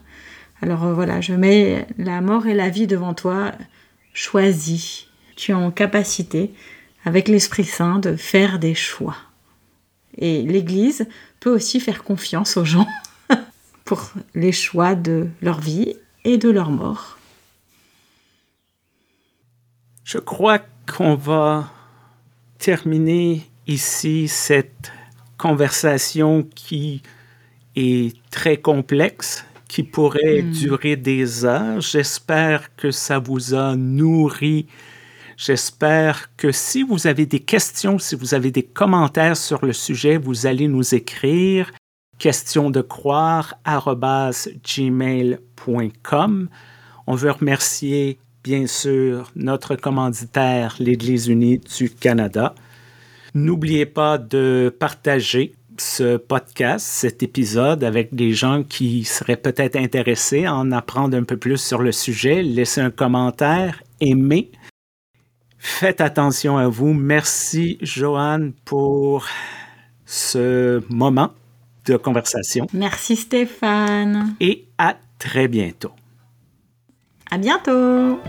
Alors 0.62 0.84
euh, 0.84 0.94
voilà, 0.94 1.20
je 1.20 1.34
mets 1.34 1.86
la 1.98 2.20
mort 2.20 2.46
et 2.46 2.54
la 2.54 2.70
vie 2.70 2.86
devant 2.86 3.14
toi. 3.14 3.52
Choisis. 4.12 5.06
Tu 5.36 5.52
es 5.52 5.54
en 5.54 5.70
capacité, 5.70 6.52
avec 7.04 7.28
l'Esprit 7.28 7.64
Saint, 7.64 7.98
de 7.98 8.16
faire 8.16 8.58
des 8.58 8.74
choix. 8.74 9.16
Et 10.18 10.42
l'Église 10.42 11.06
peut 11.40 11.52
aussi 11.52 11.80
faire 11.80 12.04
confiance 12.04 12.56
aux 12.56 12.64
gens 12.64 12.86
pour 13.84 14.12
les 14.34 14.52
choix 14.52 14.94
de 14.94 15.28
leur 15.40 15.60
vie 15.60 15.96
et 16.24 16.38
de 16.38 16.50
leur 16.50 16.70
mort. 16.70 17.18
Je 20.04 20.18
crois 20.18 20.60
qu'on 20.86 21.14
va 21.14 21.72
terminer 22.58 23.48
ici 23.66 24.28
cette 24.28 24.92
conversation 25.38 26.42
qui 26.54 27.02
est 27.76 28.14
très 28.30 28.58
complexe 28.58 29.44
qui 29.72 29.82
pourrait 29.84 30.42
hmm. 30.42 30.50
durer 30.50 30.96
des 30.96 31.46
heures. 31.46 31.80
J'espère 31.80 32.76
que 32.76 32.90
ça 32.90 33.18
vous 33.18 33.54
a 33.54 33.74
nourri. 33.74 34.66
J'espère 35.38 36.36
que 36.36 36.52
si 36.52 36.82
vous 36.82 37.06
avez 37.06 37.24
des 37.24 37.40
questions, 37.40 37.98
si 37.98 38.14
vous 38.14 38.34
avez 38.34 38.50
des 38.50 38.64
commentaires 38.64 39.34
sur 39.34 39.64
le 39.64 39.72
sujet, 39.72 40.18
vous 40.18 40.44
allez 40.44 40.68
nous 40.68 40.94
écrire 40.94 41.72
question 42.18 42.68
de 42.68 42.82
croire 42.82 43.54
gmail.com. 44.76 46.48
On 47.06 47.14
veut 47.14 47.30
remercier 47.30 48.18
bien 48.44 48.66
sûr 48.66 49.32
notre 49.36 49.74
commanditaire, 49.76 50.76
l'Église 50.80 51.28
unie 51.28 51.60
du 51.78 51.88
Canada. 51.88 52.54
N'oubliez 53.32 53.86
pas 53.86 54.18
de 54.18 54.70
partager 54.78 55.54
ce 55.82 56.16
podcast, 56.16 56.86
cet 56.86 57.22
épisode 57.22 57.82
avec 57.84 58.14
des 58.14 58.32
gens 58.32 58.62
qui 58.62 59.04
seraient 59.04 59.36
peut-être 59.36 59.76
intéressés 59.76 60.46
à 60.46 60.54
en 60.54 60.70
apprendre 60.70 61.16
un 61.16 61.24
peu 61.24 61.36
plus 61.36 61.58
sur 61.58 61.82
le 61.82 61.92
sujet. 61.92 62.42
Laissez 62.42 62.80
un 62.80 62.90
commentaire, 62.90 63.82
aimez. 64.00 64.50
Faites 65.58 66.00
attention 66.00 66.56
à 66.56 66.68
vous. 66.68 66.92
Merci, 66.92 67.78
Joanne, 67.82 68.52
pour 68.64 69.26
ce 70.06 70.82
moment 70.88 71.32
de 71.84 71.96
conversation. 71.96 72.66
Merci, 72.72 73.16
Stéphane. 73.16 74.34
Et 74.40 74.66
à 74.78 74.96
très 75.18 75.48
bientôt. 75.48 75.92
À 77.30 77.38
bientôt. 77.38 78.20